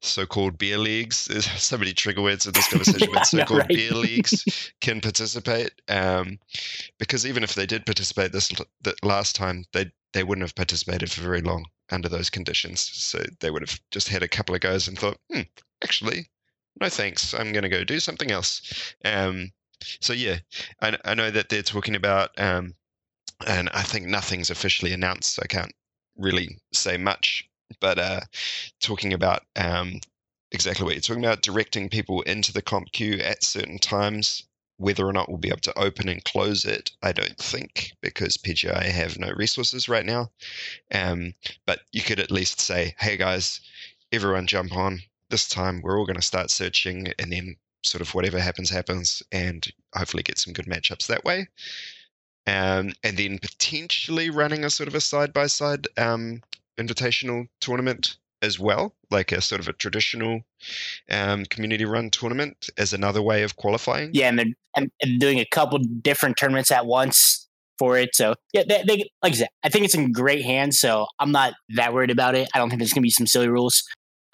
[0.00, 1.26] so-called beer leagues.
[1.26, 3.68] There's so many trigger words in this conversation, but so-called right?
[3.68, 5.72] beer leagues can participate.
[5.88, 6.38] Um,
[6.98, 8.52] because even if they did participate this
[9.02, 12.80] last time, they they wouldn't have participated for very long under those conditions.
[12.92, 15.42] So they would have just had a couple of goes and thought, hmm,
[15.84, 16.30] actually,
[16.80, 17.34] no thanks.
[17.34, 18.94] I'm going to go do something else.
[19.04, 19.52] Um,
[20.00, 20.38] so yeah,
[20.80, 22.74] I, I know that they're talking about, um,
[23.46, 25.34] and I think nothing's officially announced.
[25.34, 25.72] So I can't
[26.16, 27.48] really say much
[27.80, 28.20] but uh,
[28.80, 30.00] talking about um,
[30.52, 34.44] exactly what you're talking about, directing people into the comp queue at certain times.
[34.78, 38.36] Whether or not we'll be able to open and close it, I don't think, because
[38.36, 40.30] PGI have no resources right now.
[40.94, 41.34] Um,
[41.66, 43.60] but you could at least say, hey guys,
[44.12, 45.00] everyone jump on.
[45.30, 49.20] This time we're all going to start searching, and then sort of whatever happens, happens,
[49.32, 51.48] and hopefully get some good matchups that way.
[52.46, 55.86] Um, and then potentially running a sort of a side by side
[56.78, 60.42] invitational tournament as well, like a sort of a traditional
[61.10, 64.10] um, community run tournament as another way of qualifying.
[64.12, 67.48] Yeah, and they're and, and doing a couple different tournaments at once
[67.78, 68.10] for it.
[68.14, 70.80] So yeah, they, they, like I said, I think it's in great hands.
[70.80, 72.48] So I'm not that worried about it.
[72.54, 73.82] I don't think there's gonna be some silly rules.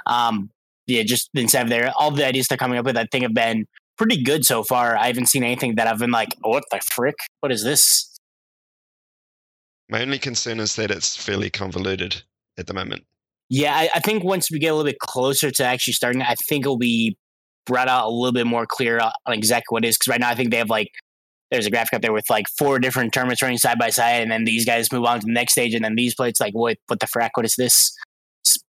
[0.06, 0.50] Um,
[0.86, 3.34] yeah, just instead of there, all the ideas they're coming up with, I think have
[3.34, 3.66] been
[3.96, 4.96] pretty good so far.
[4.96, 7.16] I haven't seen anything that I've been like, oh, what the frick?
[7.40, 8.10] What is this?
[9.88, 12.22] My only concern is that it's fairly convoluted
[12.58, 13.04] at the moment.
[13.50, 16.34] Yeah, I, I, think once we get a little bit closer to actually starting, I
[16.48, 17.16] think it'll be
[17.66, 19.96] brought out a little bit more clear on exactly what it is.
[19.96, 20.90] Because right now, I think they have like
[21.50, 24.30] there's a graphic up there with like four different tournaments running side by side, and
[24.30, 26.78] then these guys move on to the next stage, and then these plates like what
[26.86, 27.30] what the frack?
[27.34, 27.94] What is this?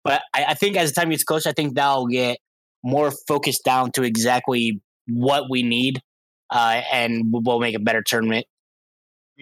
[0.03, 2.39] But I, I think as the time gets closer, I think that'll get
[2.83, 5.99] more focused down to exactly what we need,
[6.49, 8.45] uh, and we'll make a better tournament.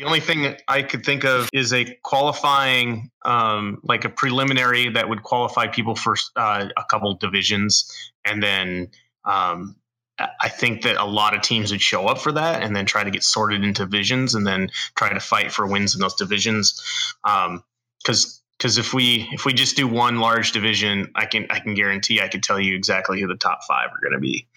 [0.01, 5.07] The only thing I could think of is a qualifying, um, like a preliminary that
[5.07, 7.85] would qualify people for uh, a couple divisions,
[8.25, 8.89] and then
[9.25, 9.75] um,
[10.17, 13.03] I think that a lot of teams would show up for that, and then try
[13.03, 16.81] to get sorted into divisions, and then try to fight for wins in those divisions.
[17.23, 21.59] Because um, because if we if we just do one large division, I can I
[21.59, 24.47] can guarantee I can tell you exactly who the top five are going to be,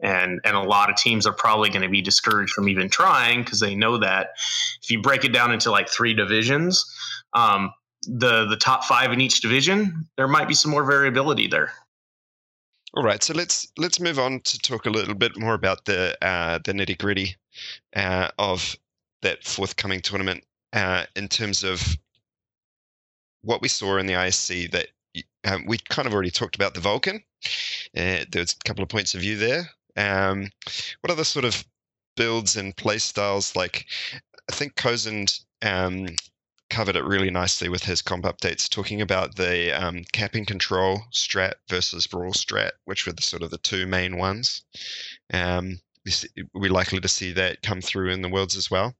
[0.00, 3.44] and and a lot of teams are probably going to be discouraged from even trying
[3.44, 4.30] because they know that
[4.82, 6.84] if you break it down into like three divisions,
[7.34, 7.70] um,
[8.02, 11.72] the the top five in each division, there might be some more variability there.
[12.94, 16.18] All right, so let's let's move on to talk a little bit more about the
[16.20, 17.36] uh, the nitty gritty
[17.94, 18.76] uh, of
[19.20, 20.42] that forthcoming tournament
[20.72, 21.96] uh, in terms of
[23.42, 24.88] what we saw in the ISC that
[25.44, 27.22] um, we kind of already talked about the Vulcan.
[27.96, 29.68] Uh, there's a couple of points of view there.
[29.96, 30.50] Um,
[31.00, 31.64] what other sort of
[32.16, 33.54] builds and play styles?
[33.56, 33.86] Like,
[34.50, 36.06] I think Kozend um,
[36.70, 41.54] covered it really nicely with his comp updates, talking about the um, capping control strat
[41.68, 44.64] versus brawl strat, which were the sort of the two main ones.
[45.32, 45.80] Um,
[46.54, 48.94] we're likely to see that come through in the worlds as well.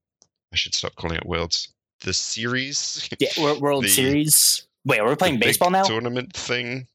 [0.52, 1.72] I should stop calling it worlds
[2.02, 3.08] the series.
[3.18, 3.28] Yeah,
[3.60, 4.66] World the, Series.
[4.84, 5.84] Wait, we're playing baseball now.
[5.84, 6.86] Tournament thing.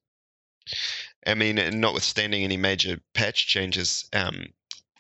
[1.26, 4.48] I mean, notwithstanding any major patch changes, um,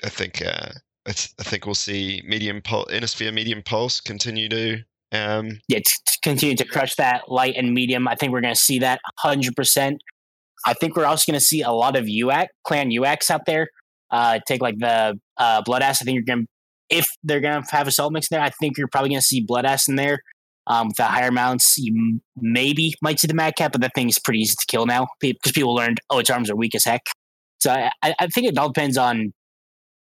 [0.04, 0.72] I think uh,
[1.06, 4.84] I, th- I, think we'll see medium pul- Inner Sphere medium pulse continue to
[5.14, 8.08] um, yeah to continue to crush that light and medium.
[8.08, 10.02] I think we're going to see that hundred percent.
[10.66, 13.70] I think we're also going to see a lot of UAC clan UACs out there.
[14.12, 16.02] Uh, take like the uh, Blood Asp.
[16.02, 16.48] I think you're going to
[16.90, 19.26] if they're going to have assault mix in there, I think you're probably going to
[19.26, 20.20] see Blood Asp in there.
[20.70, 24.10] Um, with the higher mounts, you maybe might see the Mad Cat, but that thing
[24.10, 26.84] is pretty easy to kill now because people learned, oh, its arms are weak as
[26.84, 27.04] heck.
[27.60, 29.32] So I, I think it all depends on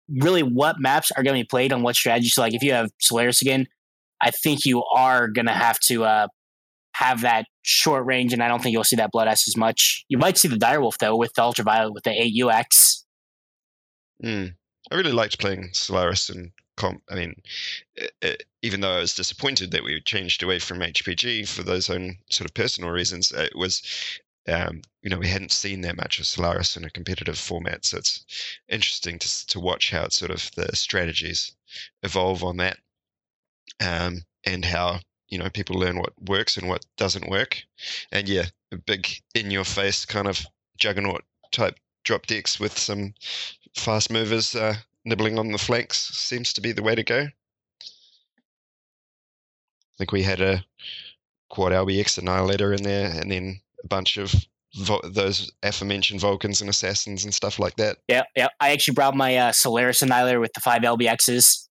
[0.08, 2.28] really what maps are going to be played on what strategy.
[2.28, 3.66] So, like if you have Solaris again,
[4.20, 6.26] I think you are going to have to uh,
[6.94, 10.04] have that short range, and I don't think you'll see that Blood Asp as much.
[10.08, 13.04] You might see the direwolf though with the ultraviolet with the eight UX.
[14.24, 14.54] Mm.
[14.90, 16.50] I really liked playing Solaris and
[16.82, 17.34] I mean,
[18.20, 22.18] it, even though I was disappointed that we changed away from HPG for those own
[22.30, 23.82] sort of personal reasons, it was,
[24.48, 27.84] um, you know, we hadn't seen that much of Solaris in a competitive format.
[27.84, 28.24] So it's
[28.68, 31.54] interesting to to watch how it sort of the strategies
[32.02, 32.78] evolve on that,
[33.80, 37.62] um, and how you know people learn what works and what doesn't work.
[38.10, 40.44] And yeah, a big in your face kind of
[40.78, 43.14] juggernaut type drop decks with some
[43.74, 44.74] fast movers uh,
[45.04, 47.28] nibbling on the flanks seems to be the way to go.
[49.92, 50.64] I think we had a
[51.50, 54.34] quad LBX annihilator in there, and then a bunch of
[54.74, 57.98] vo- those aforementioned Vulcans and assassins and stuff like that.
[58.08, 58.48] Yeah, yeah.
[58.60, 61.68] I actually brought my uh, Solaris annihilator with the five LBXs.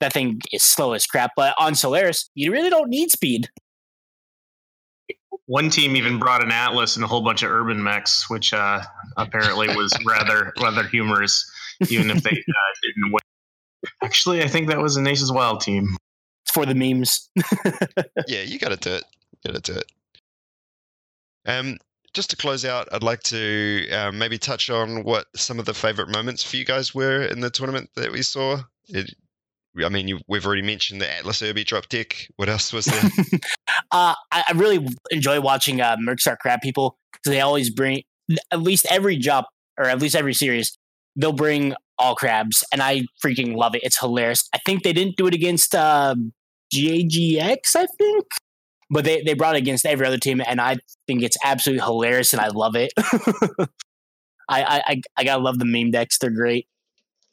[0.00, 3.48] That thing is slow as crap, but on Solaris, you really don't need speed.
[5.46, 8.82] One team even brought an Atlas and a whole bunch of urban mechs, which uh,
[9.16, 11.50] apparently was rather rather humorous
[11.88, 13.20] even if they uh, didn't win.
[14.02, 15.96] Actually, I think that was an Aces Wild team.
[16.44, 17.30] It's for the memes.
[18.26, 19.04] yeah, you got to do it.
[19.46, 19.92] Got to do it.
[21.46, 21.78] Um,
[22.14, 25.74] just to close out, I'd like to uh, maybe touch on what some of the
[25.74, 28.62] favorite moments for you guys were in the tournament that we saw.
[28.88, 29.14] It,
[29.84, 32.28] I mean, you, we've already mentioned the Atlas Urbie drop deck.
[32.36, 33.02] What else was there?
[33.90, 38.04] uh, I, I, really enjoy watching uh, Mercstar Crab people because they always bring
[38.52, 40.78] at least every drop or at least every series
[41.16, 43.82] they'll bring all crabs, and I freaking love it.
[43.82, 44.48] It's hilarious.
[44.54, 46.14] I think they didn't do it against uh,
[46.74, 48.26] GAGX, I think,
[48.90, 52.32] but they, they brought it against every other team, and I think it's absolutely hilarious,
[52.32, 52.92] and I love it.
[54.48, 56.18] I I I gotta love the meme decks.
[56.18, 56.66] They're great.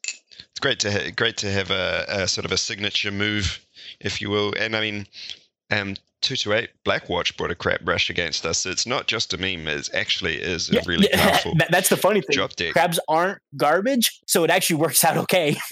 [0.03, 3.59] It's great to ha- great to have a, a sort of a signature move,
[3.99, 4.53] if you will.
[4.57, 5.07] And I mean,
[5.71, 8.65] um, two to eight Blackwatch brought a crab rush against us.
[8.65, 12.21] It's not just a meme; it actually is a really powerful That- that's the funny
[12.21, 12.35] thing.
[12.35, 12.73] drop deck.
[12.73, 15.57] Crabs aren't garbage, so it actually works out okay.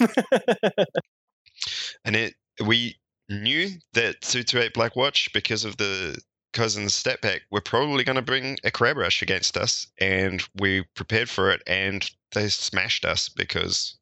[2.04, 2.34] And it
[2.64, 2.96] we
[3.28, 6.18] knew that two to eight Blackwatch because of the
[6.52, 10.82] cousins stat pack were probably going to bring a crab rush against us, and we
[10.94, 13.96] prepared for it, and they smashed us because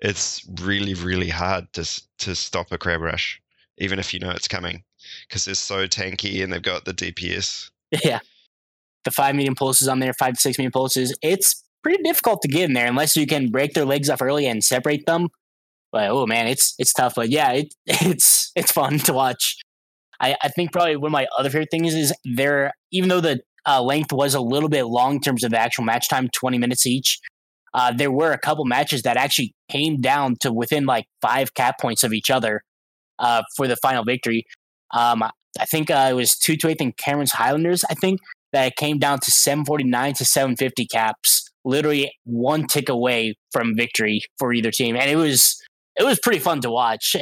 [0.00, 1.84] it's really really hard to
[2.18, 3.40] to stop a crab rush,
[3.78, 4.84] even if you know it's coming,
[5.28, 7.70] because they're so tanky and they've got the DPS.
[8.04, 8.20] yeah,
[9.04, 11.16] the five medium pulses on there, five to six medium pulses.
[11.22, 14.46] It's pretty difficult to get in there unless you can break their legs off early
[14.46, 15.28] and separate them.
[15.90, 17.14] But oh man, it's it's tough.
[17.16, 19.56] But yeah, it, it's it's fun to watch.
[20.20, 23.40] I, I think probably one of my other favorite things is there, even though the
[23.66, 26.86] uh, length was a little bit long in terms of actual match time, 20 minutes
[26.86, 27.20] each,
[27.74, 31.76] uh, there were a couple matches that actually came down to within like five cap
[31.80, 32.62] points of each other
[33.18, 34.44] uh, for the final victory.
[34.92, 35.22] Um,
[35.60, 38.20] I think uh, it was 2 to 8 and Cameron's Highlanders, I think,
[38.52, 44.52] that came down to 749 to 750 caps, literally one tick away from victory for
[44.52, 44.96] either team.
[44.96, 45.60] And it was
[45.96, 47.14] it was pretty fun to watch.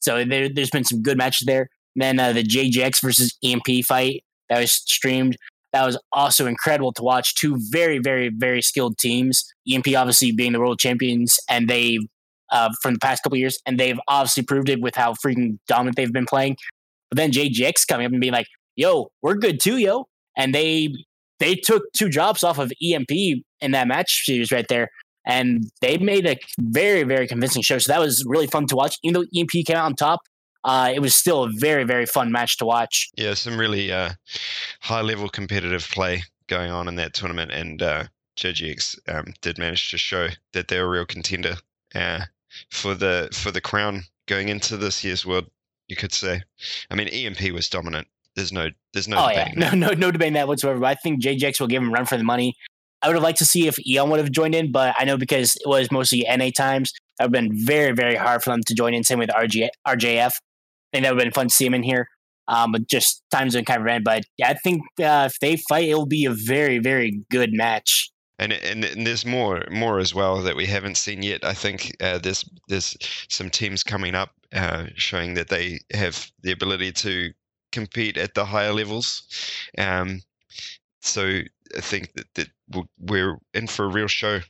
[0.00, 1.68] So there, there's been some good matches there.
[1.96, 5.36] Then uh, the JJX versus EMP fight that was streamed.
[5.72, 7.34] That was also incredible to watch.
[7.34, 9.44] Two very, very, very skilled teams.
[9.70, 11.98] EMP obviously being the world champions, and they
[12.50, 15.96] uh, from the past couple years, and they've obviously proved it with how freaking dominant
[15.96, 16.56] they've been playing.
[17.12, 20.88] But then JJX coming up and being like, "Yo, we're good too, yo," and they
[21.40, 23.10] they took two drops off of EMP
[23.60, 24.88] in that match series right there,
[25.26, 27.76] and they made a very, very convincing show.
[27.76, 28.96] So that was really fun to watch.
[29.02, 30.20] Even though EMP came out on top,
[30.64, 33.10] uh, it was still a very, very fun match to watch.
[33.18, 34.12] Yeah, some really uh,
[34.80, 38.04] high level competitive play going on in that tournament, and uh,
[38.38, 41.56] JGX um, did manage to show that they're a real contender
[41.94, 42.20] uh,
[42.70, 45.46] for the for the crown going into this year's world.
[45.88, 46.42] You could say.
[46.90, 48.08] I mean, EMP was dominant.
[48.34, 50.80] There's no there's no oh yeah, no, no, no debating that whatsoever.
[50.80, 52.54] But I think JJX will give him a run for the money.
[53.02, 55.16] I would have liked to see if Eon would have joined in, but I know
[55.16, 58.60] because it was mostly NA times, that would have been very, very hard for them
[58.64, 59.02] to join in.
[59.02, 60.30] Same with RG, RJF.
[60.30, 60.30] I
[60.92, 62.06] think that would have been fun to see him in here.
[62.46, 64.02] Um, but just time zone kind of ran.
[64.04, 68.10] But I think uh, if they fight, it will be a very, very good match.
[68.38, 71.44] And, and and there's more more as well that we haven't seen yet.
[71.44, 72.96] I think uh, there's there's
[73.28, 77.32] some teams coming up uh, showing that they have the ability to
[77.72, 79.22] compete at the higher levels.
[79.78, 80.22] Um,
[81.00, 81.40] so
[81.76, 82.48] I think that, that
[82.98, 84.40] we're in for a real show,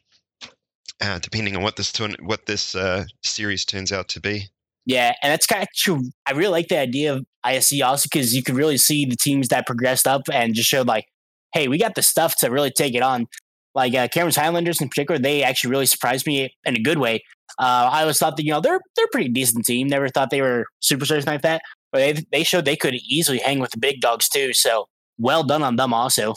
[1.00, 4.48] uh, depending on what this turn what this uh, series turns out to be.
[4.84, 6.10] Yeah, and that's kind of true.
[6.26, 9.48] I really like the idea of ISC also because you could really see the teams
[9.48, 11.06] that progressed up and just showed like,
[11.54, 13.26] hey, we got the stuff to really take it on.
[13.74, 17.22] Like uh, Cameron's Highlanders in particular, they actually really surprised me in a good way.
[17.58, 19.86] Uh, I always thought that you know they're they're a pretty decent team.
[19.86, 23.58] Never thought they were superstars like that, but they they showed they could easily hang
[23.58, 24.52] with the big dogs too.
[24.52, 24.86] So
[25.18, 26.34] well done on them also.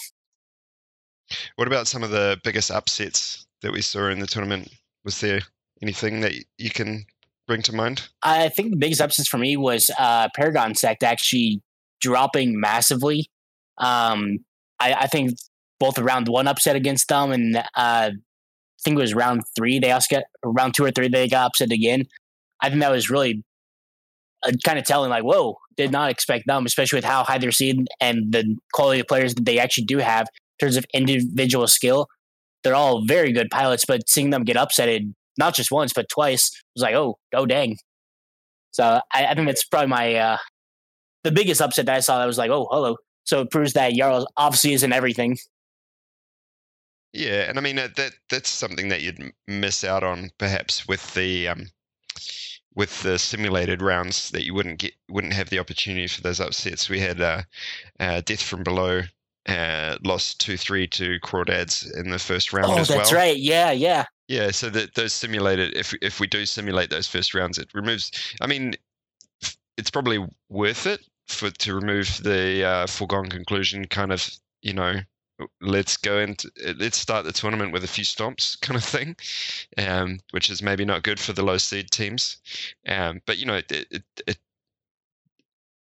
[1.56, 4.70] What about some of the biggest upsets that we saw in the tournament?
[5.04, 5.42] Was there
[5.82, 7.06] anything that you can
[7.48, 8.08] bring to mind?
[8.24, 11.62] I think the biggest upsets for me was uh, Paragon Sect actually
[12.02, 13.30] dropping massively.
[13.78, 14.40] Um,
[14.80, 15.38] I, I think
[15.80, 18.12] both round one upset against them, and uh, I
[18.84, 21.72] think it was round three they also got round two or three they got upset
[21.72, 22.06] again.
[22.62, 23.44] I think that was really
[24.46, 25.10] uh, kind of telling.
[25.10, 27.52] Like, whoa, did not expect them, especially with how high they're
[28.00, 30.28] and the quality of players that they actually do have
[30.60, 32.08] in terms of individual skill.
[32.64, 36.52] They're all very good pilots, but seeing them get upsetted not just once but twice
[36.76, 37.78] was like, oh, oh dang.
[38.72, 40.38] So I, I think that's probably my uh,
[41.24, 42.20] the biggest upset that I saw.
[42.20, 42.98] That was like, oh, hello.
[43.24, 45.38] So it proves that Jarl obviously isn't everything.
[47.16, 51.14] Yeah, and I mean uh, that that's something that you'd miss out on perhaps with
[51.14, 51.68] the um,
[52.76, 56.90] with the simulated rounds that you wouldn't get wouldn't have the opportunity for those upsets.
[56.90, 57.44] We had uh,
[58.02, 59.04] uh, Death from Below
[59.48, 63.22] uh, lost two three to Crawdads in the first round oh, as that's well.
[63.22, 63.38] right.
[63.38, 64.06] Yeah, yeah.
[64.28, 68.12] Yeah, so that those simulated if if we do simulate those first rounds, it removes.
[68.42, 68.74] I mean,
[69.78, 74.30] it's probably worth it for to remove the uh, foregone conclusion kind of
[74.62, 75.00] you know
[75.62, 79.16] let's go into let's start the tournament with a few stomps kind of thing,
[79.78, 82.38] um, which is maybe not good for the low seed teams,
[82.88, 84.38] um, but you know it, it it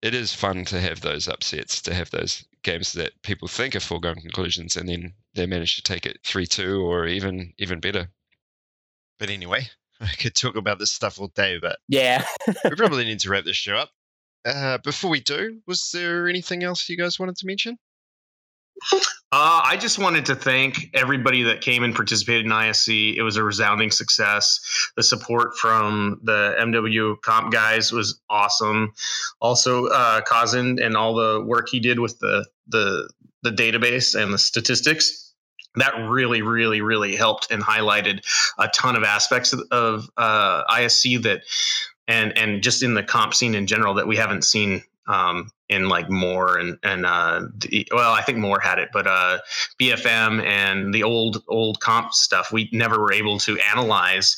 [0.02, 3.80] it is fun to have those upsets, to have those games that people think are
[3.80, 8.08] foregone conclusions, and then they manage to take it three two or even even better.
[9.18, 9.68] But anyway,
[10.00, 12.24] I could talk about this stuff all day, but Yeah.
[12.64, 13.90] we probably need to wrap this show up.
[14.44, 17.78] Uh, before we do, was there anything else you guys wanted to mention?
[18.92, 23.16] Uh, I just wanted to thank everybody that came and participated in ISC.
[23.16, 24.60] It was a resounding success.
[24.96, 28.92] The support from the MW comp guys was awesome.
[29.40, 30.20] Also, uh,
[30.54, 33.08] and all the work he did with the the
[33.42, 35.24] the database and the statistics
[35.76, 38.20] that really, really, really helped and highlighted
[38.58, 41.42] a ton of aspects of, of uh, ISC that,
[42.06, 45.88] and and just in the comp scene in general that we haven't seen um, in
[45.88, 47.42] like more and and uh,
[47.92, 49.38] well, I think more had it, but uh,
[49.80, 54.36] BFM and the old old comp stuff, we never were able to analyze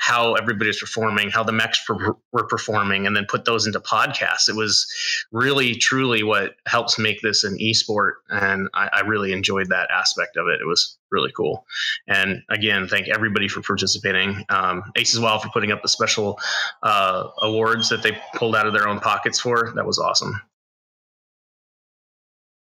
[0.00, 4.48] how everybody's performing, how the mechs per- were performing, and then put those into podcasts.
[4.48, 4.86] It was
[5.30, 10.38] really, truly what helps make this an esport, and I, I really enjoyed that aspect
[10.38, 10.60] of it.
[10.60, 11.66] It was really cool.
[12.08, 14.44] And again, thank everybody for participating.
[14.48, 16.38] Um, Ace as well for putting up the special
[16.82, 19.70] uh, awards that they pulled out of their own pockets for.
[19.74, 20.40] That was awesome.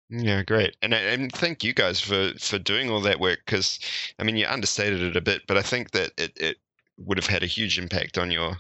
[0.09, 3.81] Yeah, great, and uh, and thank you guys for for doing all that work because,
[4.21, 6.57] I mean, you understated it a bit, but I think that it, it
[6.99, 8.57] would have had a huge impact on your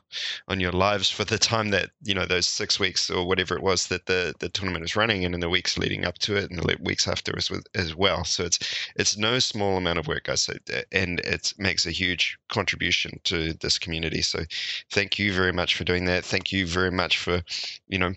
[0.49, 3.63] on your lives for the time that you know those six weeks or whatever it
[3.63, 6.51] was that the the tournament was running and in the weeks leading up to it
[6.51, 8.25] and the weeks after as, as well.
[8.25, 8.59] So it's
[8.97, 10.49] it's no small amount of work guys.
[10.49, 14.21] Uh, and it makes a huge contribution to this community.
[14.23, 14.41] So
[14.91, 16.25] thank you very much for doing that.
[16.25, 17.43] Thank you very much for
[17.87, 18.15] you know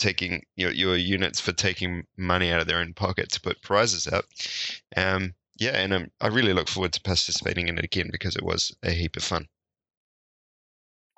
[0.00, 4.06] taking your, your units for taking money out of their own pocket to put prizes
[4.06, 4.24] up.
[4.96, 8.42] um yeah, and um, I really look forward to participating in it again because it
[8.42, 9.46] was a heap of fun.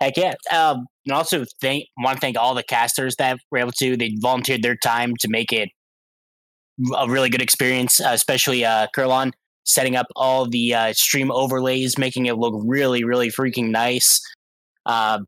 [0.01, 0.35] Heck yeah!
[0.51, 3.97] Um, and also thank want to thank all the casters that were able to.
[3.97, 5.69] They volunteered their time to make it
[6.99, 8.89] a really good experience, uh, especially uh,
[9.65, 14.21] setting up all the uh, stream overlays, making it look really, really freaking nice.
[14.87, 15.21] Uh,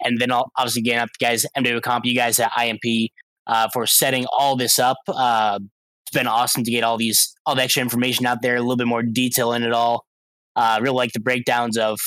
[0.00, 3.10] and then obviously getting up, guys, MW Comp, you guys at IMP
[3.46, 4.98] uh, for setting all this up.
[5.08, 5.58] Uh,
[6.04, 8.76] it's been awesome to get all these all the extra information out there, a little
[8.76, 10.04] bit more detail in it all.
[10.56, 11.98] Uh, really like the breakdowns of,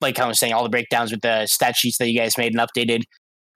[0.00, 2.54] like I was saying, all the breakdowns with the stat sheets that you guys made
[2.54, 3.02] and updated.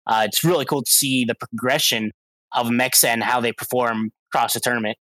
[0.06, 2.10] Uh, it's really cool to see the progression
[2.54, 4.96] of Mexa and how they perform across the tournament.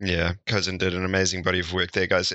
[0.00, 2.32] Yeah, Cousin did an amazing body of work there, guys.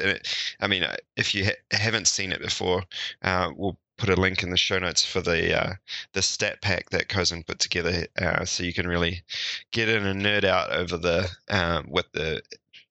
[0.59, 2.83] I mean, uh, if you ha- haven't seen it before,
[3.21, 5.73] uh, we'll put a link in the show notes for the uh,
[6.13, 9.21] the stat pack that Cousin put together, uh, so you can really
[9.71, 12.41] get in and nerd out over the um, what the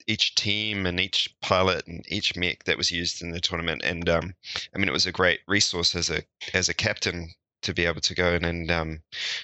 [0.07, 3.83] each team and each pilot and each mech that was used in the tournament.
[3.85, 4.35] And um,
[4.73, 6.23] I mean, it was a great resource as a
[6.55, 7.31] as a captain
[7.63, 9.03] to be able to go in and um,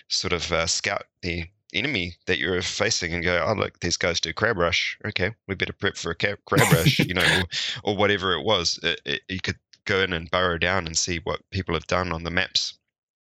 [0.09, 4.21] sort of uh, scout the enemy that you're facing and go, oh look, these guys
[4.21, 4.97] do crab rush.
[5.05, 7.45] Okay, we better prep for a crab rush, you know, or,
[7.93, 8.79] or, whatever it was.
[8.83, 12.13] It, it, you could go in and burrow down and see what people have done
[12.13, 12.79] on the maps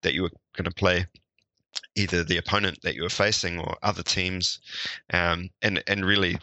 [0.02, 1.06] that you were going to play
[1.94, 4.60] either the opponent that you were facing or other teams
[5.12, 6.38] um, and and really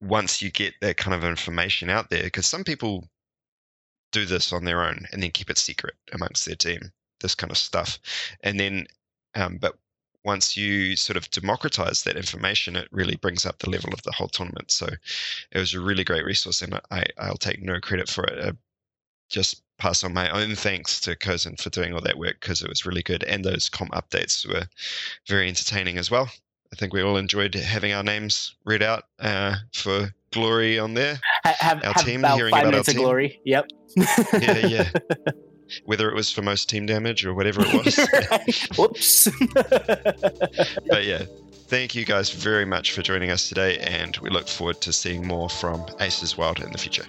[0.00, 3.08] once you get that kind of information out there because some people
[4.12, 6.80] do this on their own and then keep it secret amongst their team
[7.20, 7.98] this kind of stuff
[8.42, 8.86] and then
[9.34, 9.74] um, but
[10.24, 14.12] once you sort of democratize that information, it really brings up the level of the
[14.12, 14.70] whole tournament.
[14.70, 18.56] So it was a really great resource, and I, I'll take no credit for it.
[19.28, 22.68] Just pass on my own thanks to Cousin for doing all that work because it
[22.68, 23.24] was really good.
[23.24, 24.66] And those comp updates were
[25.26, 26.28] very entertaining as well.
[26.72, 31.18] I think we all enjoyed having our names read out uh, for glory on there.
[31.44, 33.00] Have, our have team, about hearing five about minutes our team.
[33.00, 33.40] of glory.
[33.44, 33.66] Yep.
[34.40, 34.90] yeah, yeah.
[35.84, 38.68] Whether it was for most team damage or whatever it was.
[38.78, 39.28] Whoops.
[40.88, 41.24] but yeah,
[41.68, 45.26] thank you guys very much for joining us today, and we look forward to seeing
[45.26, 47.04] more from Aces Wild in the future.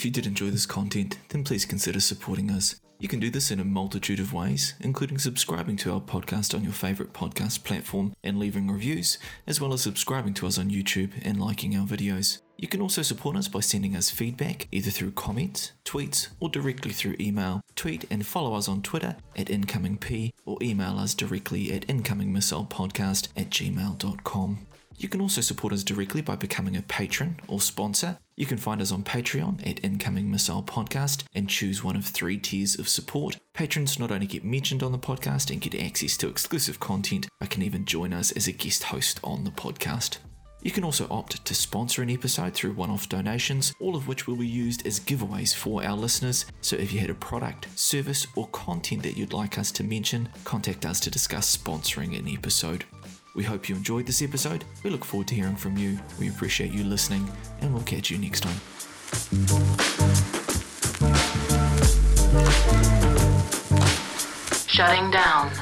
[0.00, 2.80] If you did enjoy this content, then please consider supporting us.
[2.98, 6.64] You can do this in a multitude of ways, including subscribing to our podcast on
[6.64, 11.10] your favourite podcast platform and leaving reviews, as well as subscribing to us on YouTube
[11.20, 12.40] and liking our videos.
[12.56, 16.92] You can also support us by sending us feedback either through comments, tweets, or directly
[16.92, 17.60] through email.
[17.76, 23.50] Tweet and follow us on Twitter at IncomingP or email us directly at incomingmissilepodcast at
[23.50, 24.66] gmail.com.
[25.00, 28.18] You can also support us directly by becoming a patron or sponsor.
[28.36, 32.36] You can find us on Patreon at Incoming Missile Podcast and choose one of three
[32.36, 33.38] tiers of support.
[33.54, 37.48] Patrons not only get mentioned on the podcast and get access to exclusive content, but
[37.48, 40.18] can even join us as a guest host on the podcast.
[40.62, 44.26] You can also opt to sponsor an episode through one off donations, all of which
[44.26, 46.44] will be used as giveaways for our listeners.
[46.60, 50.28] So if you had a product, service, or content that you'd like us to mention,
[50.44, 52.84] contact us to discuss sponsoring an episode.
[53.34, 54.64] We hope you enjoyed this episode.
[54.82, 55.98] We look forward to hearing from you.
[56.18, 58.60] We appreciate you listening, and we'll catch you next time.
[64.66, 65.52] Shutting down.